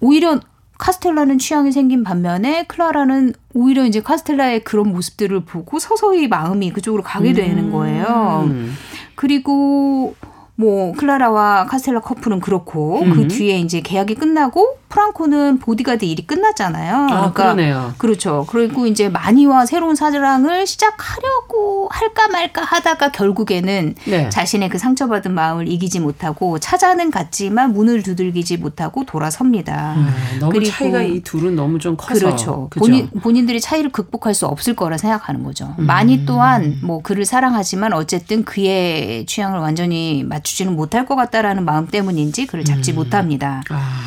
[0.00, 0.40] 오히려
[0.80, 7.34] 카스텔라는 취향이 생긴 반면에 클라라는 오히려 이제 카스텔라의 그런 모습들을 보고 서서히 마음이 그쪽으로 가게
[7.34, 8.44] 되는 거예요.
[8.46, 8.74] 음.
[9.14, 10.14] 그리고
[10.56, 17.06] 뭐 클라라와 카스텔라 커플은 그렇고 그 뒤에 이제 계약이 끝나고 프랑코는 보디가드 일이 끝났잖아요.
[17.10, 17.94] 아, 그러네요.
[17.96, 18.44] 그렇죠.
[18.50, 24.28] 그리고 이제 마니와 새로운 사랑을 시작하려고 할까 말까 하다가 결국에는 네.
[24.28, 29.94] 자신의 그 상처받은 마음을 이기지 못하고 찾아는 갔지만 문을 두들기지 못하고 돌아섭니다.
[29.96, 32.66] 아, 너무 그리고- 차이가 이 둘은 너무 좀 커서 그렇죠.
[32.70, 32.80] 그죠?
[32.84, 35.72] 본인, 본인들이 차이를 극복할 수 없을 거라 생각하는 거죠.
[35.78, 35.86] 음.
[35.86, 42.46] 마니 또한 뭐 그를 사랑하지만 어쨌든 그의 취향을 완전히 맞추지는 못할 것 같다라는 마음 때문인지
[42.46, 43.62] 그를 잡지 못합니다.
[43.70, 44.00] 아,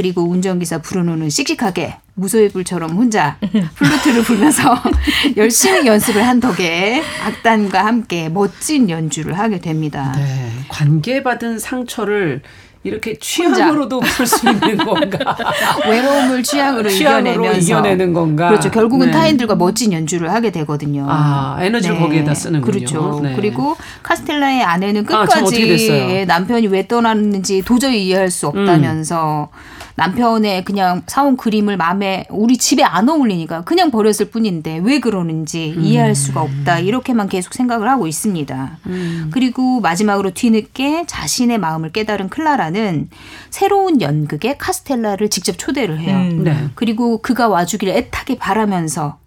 [0.00, 3.36] 그리고 운전기사 브루노는 씩씩하게 무소의 뿔처럼 혼자
[3.74, 4.74] 플루트를 불면서
[5.36, 10.14] 열심히 연습을 한 덕에 악단과 함께 멋진 연주를 하게 됩니다.
[10.16, 10.52] 네.
[10.70, 12.40] 관계받은 상처를
[12.82, 15.36] 이렇게 취향으로도 풀수 있는 건가?
[15.86, 18.48] 외로움을 취향으로, 취향으로 이겨내는 건가?
[18.48, 18.70] 그렇죠.
[18.70, 19.12] 결국은 네.
[19.12, 21.04] 타인들과 멋진 연주를 하게 되거든요.
[21.10, 22.72] 아, 에너지를 거기에다 쓰는군요.
[22.72, 23.20] 그렇죠.
[23.22, 23.34] 네.
[23.36, 26.24] 그리고 카스텔라의 아내는 아, 끝까지 됐어요?
[26.24, 29.79] 남편이 왜 떠났는지 도저히 이해할 수 없다면서 음.
[29.96, 35.82] 남편의 그냥 사온 그림을 마음에 우리 집에 안 어울리니까 그냥 버렸을 뿐인데 왜 그러는지 음.
[35.82, 36.78] 이해할 수가 없다.
[36.80, 38.78] 이렇게만 계속 생각을 하고 있습니다.
[38.86, 39.30] 음.
[39.32, 43.08] 그리고 마지막으로 뒤늦게 자신의 마음을 깨달은 클라라는
[43.50, 46.16] 새로운 연극에 카스텔라를 직접 초대를 해요.
[46.16, 46.44] 음.
[46.44, 46.68] 네.
[46.74, 49.18] 그리고 그가 와주기를 애타게 바라면서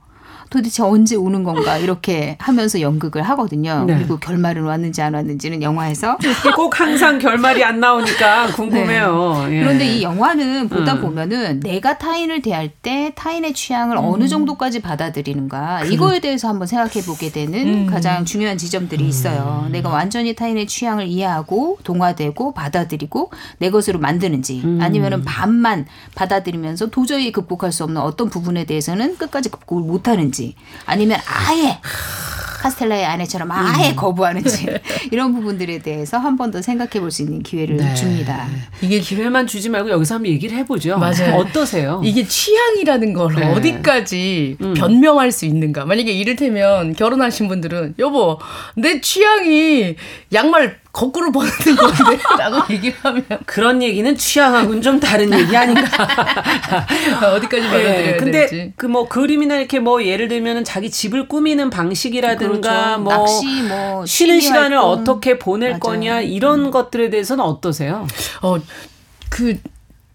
[0.54, 3.86] 도대체 언제 오는 건가 이렇게 하면서 연극을 하거든요.
[3.88, 3.96] 네.
[3.96, 6.20] 그리고 결말은 왔는지 안 왔는지는 영화에서
[6.56, 9.46] 꼭 항상 결말이 안 나오니까 궁금해요.
[9.46, 9.50] 예.
[9.50, 9.60] 네.
[9.62, 11.02] 그런데 이 영화는 보다 음.
[11.02, 17.32] 보면은 내가 타인을 대할 때 타인의 취향을 어느 정도까지 받아들이는가 이거에 대해서 한번 생각해 보게
[17.32, 17.86] 되는 음.
[17.88, 19.68] 가장 중요한 지점들이 있어요.
[19.72, 27.72] 내가 완전히 타인의 취향을 이해하고 동화되고 받아들이고 내 것으로 만드는지 아니면은 반만 받아들이면서 도저히 극복할
[27.72, 30.43] 수 없는 어떤 부분에 대해서는 끝까지 극복을 못 하는지
[30.86, 31.78] 아니면 아예
[32.62, 34.68] 카스텔라의 아내처럼 아예 거부하는지
[35.12, 37.94] 이런 부분들에 대해서 한 번 더 생각해 볼 수 있는 기회를 네.
[37.94, 38.48] 줍니다.
[38.82, 40.98] 이게 기회만 주지 말고 여기서 한번 얘기를 해보죠.
[40.98, 41.36] 맞아요.
[41.36, 42.02] 어떠세요?
[42.06, 43.52] 이게 취향이라는 걸 네.
[43.52, 44.74] 어디까지 음.
[44.76, 45.86] 변명할 수 있는가?
[45.86, 48.40] 만약에 이를테면 결혼하신 분들은 여보
[48.76, 49.96] 내 취향이
[50.34, 55.82] 양말 거꾸로 벗는 건데 라고 얘기를 하면 그런 얘기는 취향하고는 좀 다른 얘기 아닌가.
[57.34, 58.72] 어디까지 받아들여야 네, 근데.
[58.78, 63.00] 그 뭐 그림이나 이렇게 뭐 예를 들면은 자기 집을 꾸미는 방식이라든가 그렇죠.
[63.02, 64.92] 뭐 낚시, 뭐 쉬는 시간을 활동.
[64.92, 65.80] 어떻게 보낼 맞아요.
[65.80, 68.08] 거냐 이런 것들에 대해서는 어떠세요?
[68.44, 68.58] 어,
[69.30, 69.58] 그,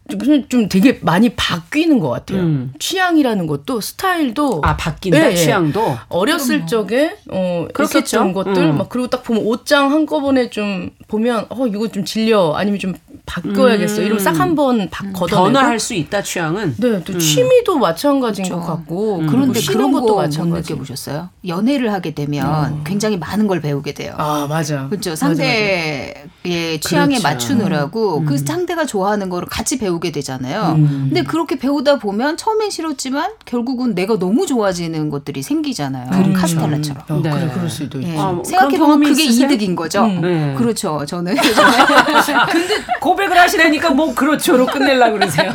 [0.09, 2.41] 좀, 좀 되게 많이 바뀌는 것 같아요.
[2.41, 2.73] 음.
[2.79, 5.37] 취향이라는 것도 스타일도 아 바뀐다 예, 예.
[5.37, 5.99] 취향도.
[6.09, 7.99] 어렸을 적에 어 그렇겠죠.
[8.17, 8.79] 있었던 것들 음.
[8.79, 12.95] 막 그리고 딱 보면 옷장 한꺼번에 좀 보면 어 이거 좀 질려 아니면 좀
[13.27, 14.07] 바꿔야겠어 음.
[14.07, 16.77] 이러면 싹 한번 바- 걷어내고 변화할 수 있다 취향은.
[16.79, 18.65] 네, 또 취미도 마찬가지인 그렇죠.
[18.65, 20.73] 것 같고 그런데 그런 것도 마찬가지.
[20.73, 21.29] 느껴보셨어요?
[21.47, 24.15] 연애를 하게 되면 굉장히 많은 걸 배우게 돼요.
[24.17, 24.89] 아 맞아.
[24.89, 25.11] 그렇죠.
[25.11, 27.23] 맞아, 상대의 취향에 그렇죠.
[27.23, 30.75] 맞추느라고 그 상대가 좋아하는 거를 같이 배우 게 되잖아요.
[30.77, 31.07] 음.
[31.09, 36.11] 근데 그렇게 배우다 보면 처음엔 싫었지만 결국은 내가 너무 좋아지는 것들이 생기잖아요.
[36.11, 36.33] 그렇죠.
[36.33, 37.03] 카스텔라처럼.
[37.09, 37.31] 어, 네.
[37.31, 38.11] 그래 그럴 수도 있고.
[38.11, 38.19] 예.
[38.19, 39.47] 아, 뭐 생각해보면 그게 있으세요?
[39.49, 40.05] 이득인 거죠.
[40.05, 40.21] 음.
[40.21, 40.55] 네.
[40.57, 41.05] 그렇죠.
[41.07, 41.37] 저는
[43.01, 45.53] 고백을 하시라니까 뭐 그렇죠로 끝내려 그러세요.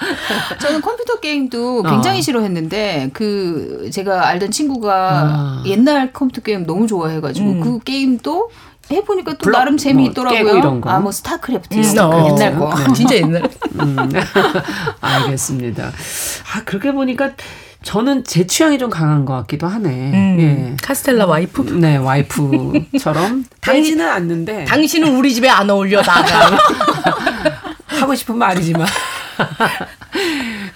[0.60, 1.90] 저는 컴퓨터 게임도 아.
[1.90, 5.62] 굉장히 싫어했는데 그 제가 알던 친구가 아.
[5.66, 7.60] 옛날 컴퓨터 게임 너무 좋아해가지고 음.
[7.60, 8.50] 그 게임도
[8.90, 10.44] 해보니까 또 블럭 나름 재미있더라고요.
[10.44, 10.90] 뭐 이런 거.
[10.90, 12.74] 아뭐 스타크래프트 음, 스타크 어, 옛날 거.
[12.74, 12.92] 네.
[12.94, 13.42] 진짜 옛날.
[13.80, 13.96] 음,
[15.00, 15.84] 알겠습니다.
[16.54, 17.30] 아 그렇게 보니까
[17.82, 19.88] 저는 제 취향이 좀 강한 것 같기도 하네.
[19.88, 20.76] 음, 예.
[20.82, 21.62] 카스텔라 와이프.
[21.80, 26.56] 네 와이프처럼 당지는 않는데 당신은 우리 집에 안 어울려 나가.
[27.86, 28.86] 하고 싶은 말이지만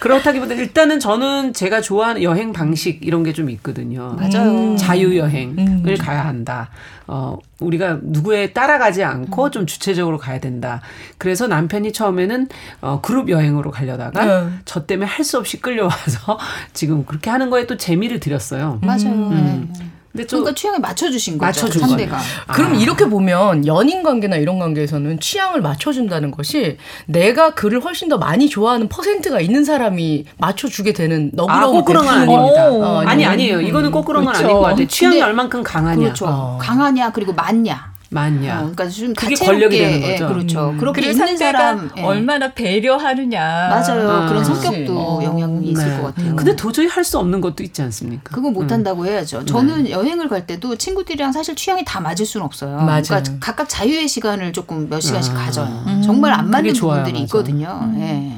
[0.03, 4.17] 그렇다기보다 일단은 저는 제가 좋아하는 여행 방식 이런 게 좀 있거든요.
[4.19, 4.77] 맞아요.
[4.77, 5.97] 자유 여행을 음.
[5.99, 6.69] 가야 한다.
[7.07, 10.81] 어, 우리가 누구에 따라가지 않고 좀 주체적으로 가야 된다.
[11.19, 12.49] 그래서 남편이 처음에는
[12.83, 14.61] 어, 그룹 여행으로 가려다가 음.
[14.65, 16.39] 저 때문에 할 수 없이 끌려와서
[16.75, 18.81] 지금 그렇게 하는 거에 또 재미를 들였어요.
[18.83, 19.13] 맞아요.
[19.13, 19.71] 음.
[19.73, 19.85] 네.
[20.13, 21.47] 근데 좀 그러니까 취향에 맞춰주신 거죠.
[21.47, 22.19] 맞춰준 상대가.
[22.53, 22.77] 그럼 아.
[22.77, 28.89] 이렇게 보면 연인 관계나 이런 관계에서는 취향을 맞춰준다는 것이 내가 그를 훨씬 더 많이 좋아하는
[28.89, 32.71] 퍼센트가 있는 사람이 맞춰주게 되는 아, 너그러운 꼭 그런 아닙니다.
[32.71, 33.63] 어, 아니 아니에요.
[33.63, 34.49] 이거는 꼭 그런 건 그렇죠.
[34.49, 34.87] 아닌 것 같아요.
[34.87, 35.99] 취향이 근데- 얼만큼 강하냐.
[35.99, 36.27] 그렇죠.
[36.29, 36.59] 어.
[36.61, 37.92] 강하냐 그리고 많냐.
[38.13, 38.55] 많냐.
[38.57, 40.29] 어, 그러니까 좀 그게 권력이 되는 예, 거죠.
[40.29, 40.71] 그렇죠.
[40.71, 40.79] 음.
[40.79, 42.03] 그렇게 있는 사람 예.
[42.03, 43.41] 얼마나 배려하느냐.
[43.69, 44.11] 맞아요.
[44.11, 44.61] 아, 그런 그렇지.
[44.63, 45.23] 성격도 어.
[45.23, 45.97] 영향이 있을 네.
[46.01, 46.37] 것 같아요.
[46.37, 48.33] 근데 도저히 할 수 없는 것도 있지 않습니까?
[48.33, 49.45] 그거 못 한다고 해야죠.
[49.45, 52.77] 저는 여행을 갈 때도 친구들이랑 사실 취향이 다 맞을 수는 없어요.
[52.77, 53.03] 맞아요.
[53.03, 55.47] 그러니까 각각 자유의 시간을 조금 몇 시간씩 아.
[55.47, 55.85] 가져요.
[56.05, 57.25] 정말 안 맞는 부분들이 맞아.
[57.25, 57.93] 있거든요.
[57.99, 58.33] 예.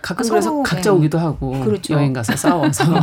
[0.00, 0.94] 가끔 서로, 그래서 각자 예.
[0.94, 1.92] 오기도 하고 그렇죠.
[1.92, 2.84] 여행 가서 싸워서.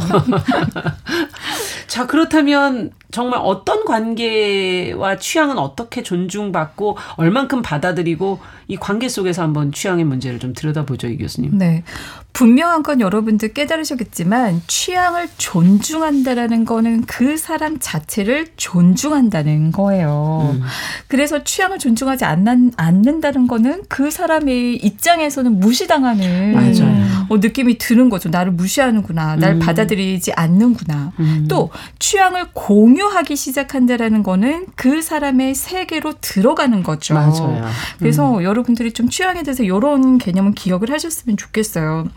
[1.88, 10.04] 자 그렇다면 정말 어떤 관계와 취향은 어떻게 존중받고 얼만큼 받아들이고 이 관계 속에서 한번 취향의
[10.04, 11.58] 문제를 좀 들여다보죠 이 교수님.
[11.58, 11.86] 네.
[12.34, 20.54] 분명한 건 여러분들 깨달으셨겠지만 취향을 존중한다라는 거는 그 사람 자체를 존중한다는 거예요.
[20.54, 20.62] 음.
[21.08, 27.06] 그래서 취향을 존중하지 않는, 않는다는 거는 그 사람의 입장에서는 무시당하는 맞아요.
[27.30, 28.28] 어, 느낌이 드는 거죠.
[28.28, 29.38] 나를 무시하는구나.
[29.38, 29.60] 날 음.
[29.60, 31.14] 받아들이지 않는구나.
[31.20, 31.46] 음.
[31.50, 37.14] 또 취향을 공유 하기 시작한다라는 거는 그 사람의 세계로 들어가는 거죠.
[37.14, 37.66] 맞아요.
[38.00, 42.08] 그래서 여러분들이 좀 취향에 대해서 이런 개념은 기억을 하셨으면 좋겠어요.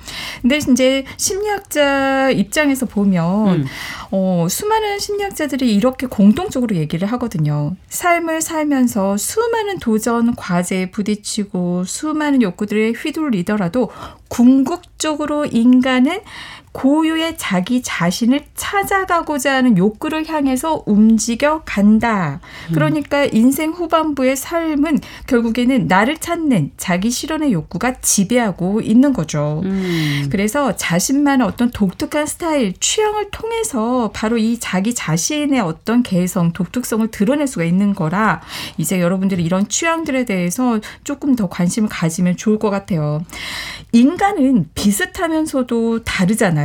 [0.42, 3.66] 근데 이제 심리학자 입장에서 보면 음.
[4.10, 7.76] 어, 수많은 심리학자들이 이렇게 공통적으로 얘기를 하거든요.
[7.88, 13.90] 삶을 살면서 수많은 도전 과제에 부딪히고 수많은 욕구들에 휘둘리더라도
[14.28, 16.20] 궁극적으로 인간은
[16.72, 22.40] 고유의 자기 자신을 찾아가고자 하는 욕구를 향해서 움직여 간다.
[22.72, 29.62] 그러니까 인생 후반부의 삶은 결국에는 나를 찾는 자기 실현의 욕구가 지배하고 있는 거죠.
[29.64, 30.28] 음.
[30.30, 37.46] 그래서 자신만의 어떤 독특한 스타일, 취향을 통해서 바로 이 자기 자신의 어떤 개성, 독특성을 드러낼
[37.46, 38.40] 수가 있는 거라
[38.76, 43.22] 이제 여러분들이 이런 취향들에 대해서 조금 더 관심을 가지면 좋을 것 같아요.
[43.92, 46.57] 인간은 비슷하면서도 다르잖아요.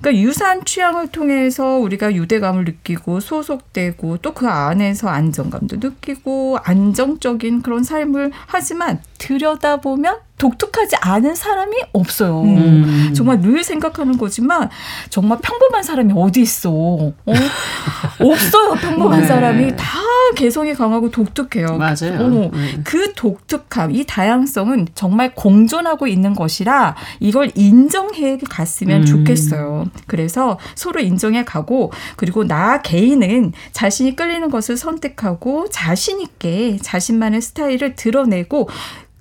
[0.00, 7.84] 그러니까 유사한 취향을 통해서 우리가 유대감을 느끼고 소속되고 또 그 안에서 안정감도 느끼고 안정적인 그런
[7.84, 12.42] 삶을 하지만 들여다보면 독특하지 않은 사람이 없어요.
[12.42, 13.12] 음.
[13.14, 14.68] 정말 늘 생각하는 거지만
[15.08, 16.72] 정말 평범한 사람이 어디 있어?
[16.72, 17.12] 어?
[18.18, 18.74] 없어요.
[18.74, 19.26] 평범한 네.
[19.26, 19.86] 사람이 다
[20.34, 21.76] 개성이 강하고 독특해요.
[21.76, 22.18] 맞아요.
[22.18, 22.82] 어, 음.
[22.82, 29.06] 그 독특함, 이 다양성은 정말 공존하고 있는 것이라 이걸 인정해 갔으면 음.
[29.06, 29.84] 좋겠어요.
[30.08, 37.94] 그래서 서로 인정해 가고 그리고 나 개인은 자신이 끌리는 것을 선택하고 자신 있게 자신만의 스타일을
[37.94, 38.68] 드러내고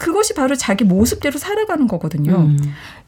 [0.02, 2.36] 그것이 바로 자기 모습대로 살아가는 거거든요.
[2.38, 2.58] 음.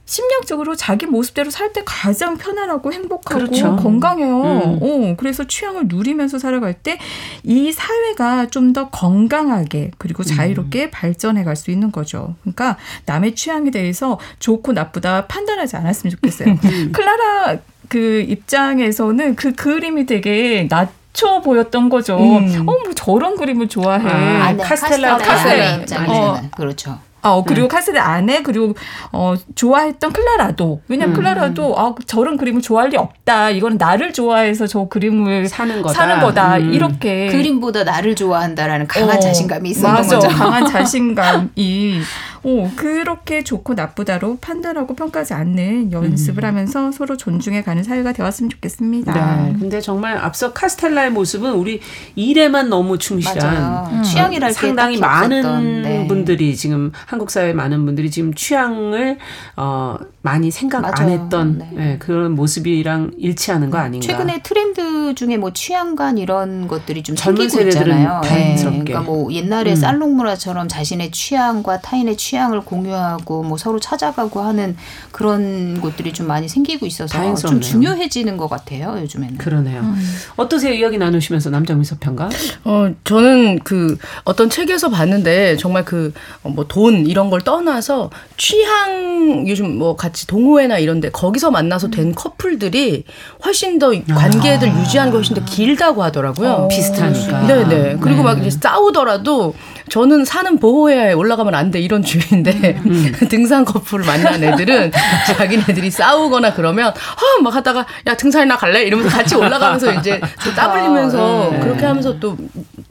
[0.05, 3.75] 심리학적으로 자기 모습대로 살 때 가장 편안하고 행복하고 그렇죠.
[3.77, 4.41] 건강해요.
[4.43, 4.79] 음.
[4.81, 6.99] 어, 그래서 취향을 누리면서 살아갈 때
[7.43, 12.35] 이 사회가 좀 더 건강하게 그리고 자유롭게 발전해 갈 수 있는 거죠.
[12.41, 16.57] 그러니까 남의 취향에 대해서 좋고 나쁘다 판단하지 않았으면 좋겠어요.
[16.93, 17.57] 클라라
[17.89, 20.67] 그 입장에서는 그 그림이 되게
[21.13, 22.17] 낮춰 보였던 거죠.
[22.17, 22.61] 음.
[22.61, 24.07] 어, 뭐 저런 그림을 좋아해.
[24.09, 25.75] 아, 아, 네, 카스텔라 카스텔라 카스텔라.
[25.75, 26.41] 입장에서는 어.
[26.57, 26.97] 그렇죠.
[27.21, 28.73] 어, 그리고 카스텔 안에 그리고
[29.13, 31.17] 어 좋아했던 클라라도 왜냐면 음.
[31.17, 33.51] 클라라도 아 저런 그림을 좋아할 리 없다.
[33.51, 35.93] 이거는 나를 좋아해서 저 그림을 사는 거다.
[35.93, 36.57] 사는 거다.
[36.57, 36.73] 음.
[36.73, 40.19] 이렇게 그림보다 나를 좋아한다라는 강한 어, 자신감이 있었던 맞아.
[40.19, 40.27] 거죠.
[40.35, 42.01] 강한 자신감이
[42.43, 49.13] 어, 그렇게 좋고 나쁘다로 판단하고 평가하지 않는 연습을 하면서 서로 존중해 가는 사회가 되었으면 좋겠습니다.
[49.13, 49.55] 네.
[49.57, 51.79] 근데 정말 앞서 카스텔라의 모습은 우리
[52.15, 53.93] 일에만 너무 충실한.
[53.93, 54.03] 음.
[54.03, 56.07] 취향이랄 게 상당히 많은 네.
[56.07, 59.17] 분들이 지금 한국 사회 많은 분들이 지금 취향을
[59.55, 61.11] 어 많이 생각 안 맞아요.
[61.23, 61.71] 했던 네.
[61.77, 64.05] 예, 그런 모습이랑 일치하는 거 아닌가.
[64.05, 68.21] 최근에 트렌드 중에 뭐 취향관 이런 것들이 좀 젊은 생기고 세대들은 있잖아요.
[68.21, 68.83] 다행스럽게.
[68.83, 69.75] 그러니까 뭐 옛날에 음.
[69.75, 74.75] 살롱 문화처럼 자신의 취향과 타인의 취향 을 공유하고 뭐 서로 찾아가고 하는
[75.11, 77.61] 그런 곳들이 좀 많이 생기고 있어서 다행스럽네요.
[77.61, 78.97] 좀 중요해지는 것 같아요.
[79.01, 79.37] 요즘에는.
[79.37, 79.81] 그러네요.
[79.81, 80.15] 음.
[80.35, 80.73] 어떠세요?
[80.73, 82.29] 이야기 나누시면서 남정미 서 평가?
[82.65, 86.11] 어, 저는 그 어떤 책에서 봤는데 정말 그
[86.43, 93.03] 뭐 돈 이런 걸 떠나서 취향 요즘 뭐 같이 동호회나 이런데 거기서 만나서 된 커플들이
[93.45, 96.67] 훨씬 더 관계들 유지하는 게 훨씬 더 길다고 하더라고요.
[96.69, 97.47] 비슷하니까.
[97.47, 97.97] 네네.
[98.01, 99.53] 그리고 막 이제 싸우더라도
[99.89, 102.79] 저는 사는 보호회에 올라가면 안 돼 이런 주의인데
[103.29, 104.91] 등산 커플을 만난 애들은
[105.35, 110.71] 자기네들이 싸우거나 그러면 아, 막 하다가 야 등산이나 갈래 이러면서 같이 올라가면서 이제 또 땀
[110.77, 111.59] 흘리면서 네.
[111.61, 112.37] 그렇게 하면서 또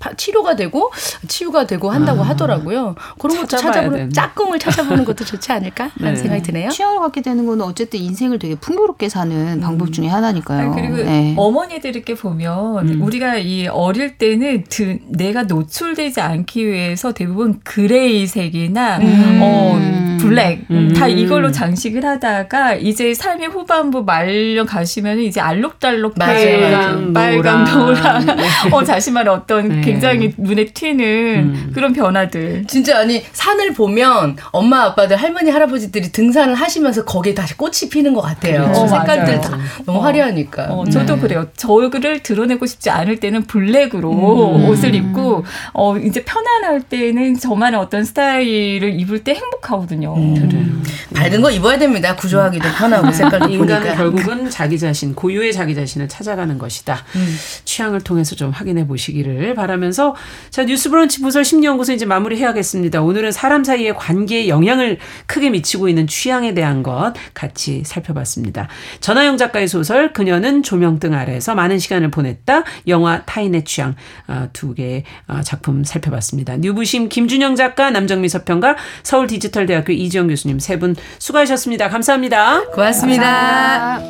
[0.01, 0.91] 파- 치료가 되고
[1.29, 2.97] 치유가 되고 한다고 하더라고요.
[3.21, 4.11] 그런 것도 찾아보는.
[4.13, 6.17] 짝꿍을 찾아보는 것도 좋지 않을까 하는 네.
[6.17, 6.71] 생각이 드네요.
[6.71, 10.73] 취향을 갖게 되는 거는 어쨌든 인생을 되게 풍요롭게 사는 방법 중에 하나니까요.
[10.73, 11.35] 아니, 그리고 네.
[11.37, 19.01] 어머니들 이렇게 보면 우리가 이 어릴 때는 드, 내가 노출되지 않기 위해 서 대부분 그레이색이나
[19.41, 20.93] 어 블랙 음.
[20.95, 27.13] 다 이걸로 장식을 하다가 이제 삶의 후반부 말년 가시면 이제 알록달록 빨강, 맞아요.
[27.13, 28.27] 빨강, 노랑.
[28.27, 28.37] 노랑,
[28.73, 29.81] 어 자신만의 어떤 네.
[29.81, 31.71] 굉장히 눈에 튀는 음.
[31.75, 32.67] 그런 변화들.
[32.67, 38.21] 진짜 아니 산을 보면 엄마 아빠들 할머니 할아버지들이 등산을 하시면서 거기에 다시 꽃이 피는 것
[38.21, 38.63] 같아요.
[38.65, 38.87] 그렇죠.
[38.87, 39.41] 색깔들 맞아요.
[39.41, 40.03] 다 너무 어.
[40.03, 40.65] 화려하니까.
[40.73, 41.47] 어, 저도 그래요.
[41.57, 41.91] 저를
[42.23, 44.11] 드러내고 싶지 않을 때는 블랙으로
[44.57, 44.69] 음.
[44.69, 50.15] 옷을 입고, 어, 이제 편안 할 때는 저만의 어떤 스타일을 입을 때 행복하거든요.
[50.15, 50.65] 그래요.
[51.15, 52.17] 밝은 거 입어야 됩니다.
[52.17, 53.97] 구조하기도 편하고 색깔도 인간은 보니까.
[53.97, 57.05] 결국은 자기 자신, 고유의 자기 자신을 찾아가는 것이다.
[57.17, 57.37] 음.
[57.65, 60.15] 취향을 통해서 좀 확인해 보시기를 바라면서
[60.51, 63.03] 자 뉴스브런치 부설 심리연구소 이제 마무리해야겠습니다.
[63.03, 68.69] 오늘은 사람 사이의 관계에 영향을 크게 미치고 있는 취향에 대한 것 같이 살펴봤습니다.
[69.01, 72.65] 전하영 작가의 소설 그녀는 조명등 아래에서 많은 시간을 보냈다.
[72.89, 73.95] 영화 타인의 취향
[74.27, 76.57] 아, 두 개의 아, 작품 살펴봤습니다.
[76.63, 81.89] 뉴부심 김준영 작가, 남정미 서평가, 서울 디지털대학교 이지영 교수님 세 분 수고하셨습니다.
[81.91, 82.65] 감사합니다.
[82.71, 84.01] 고맙습니다.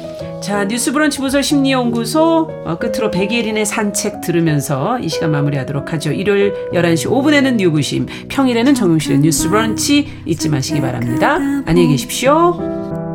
[0.41, 6.13] 자 뉴스브런치 부설 심리연구소 어, 끝으로 백예린의 산책 들으면서 이 시간 마무리하도록 하죠.
[6.13, 11.35] 일요일 11시 5분에는 뉴부심 평일에는 정용실의 뉴스브런치 잊지 마시기 바랍니다.
[11.67, 13.12] 안녕히 계십시오.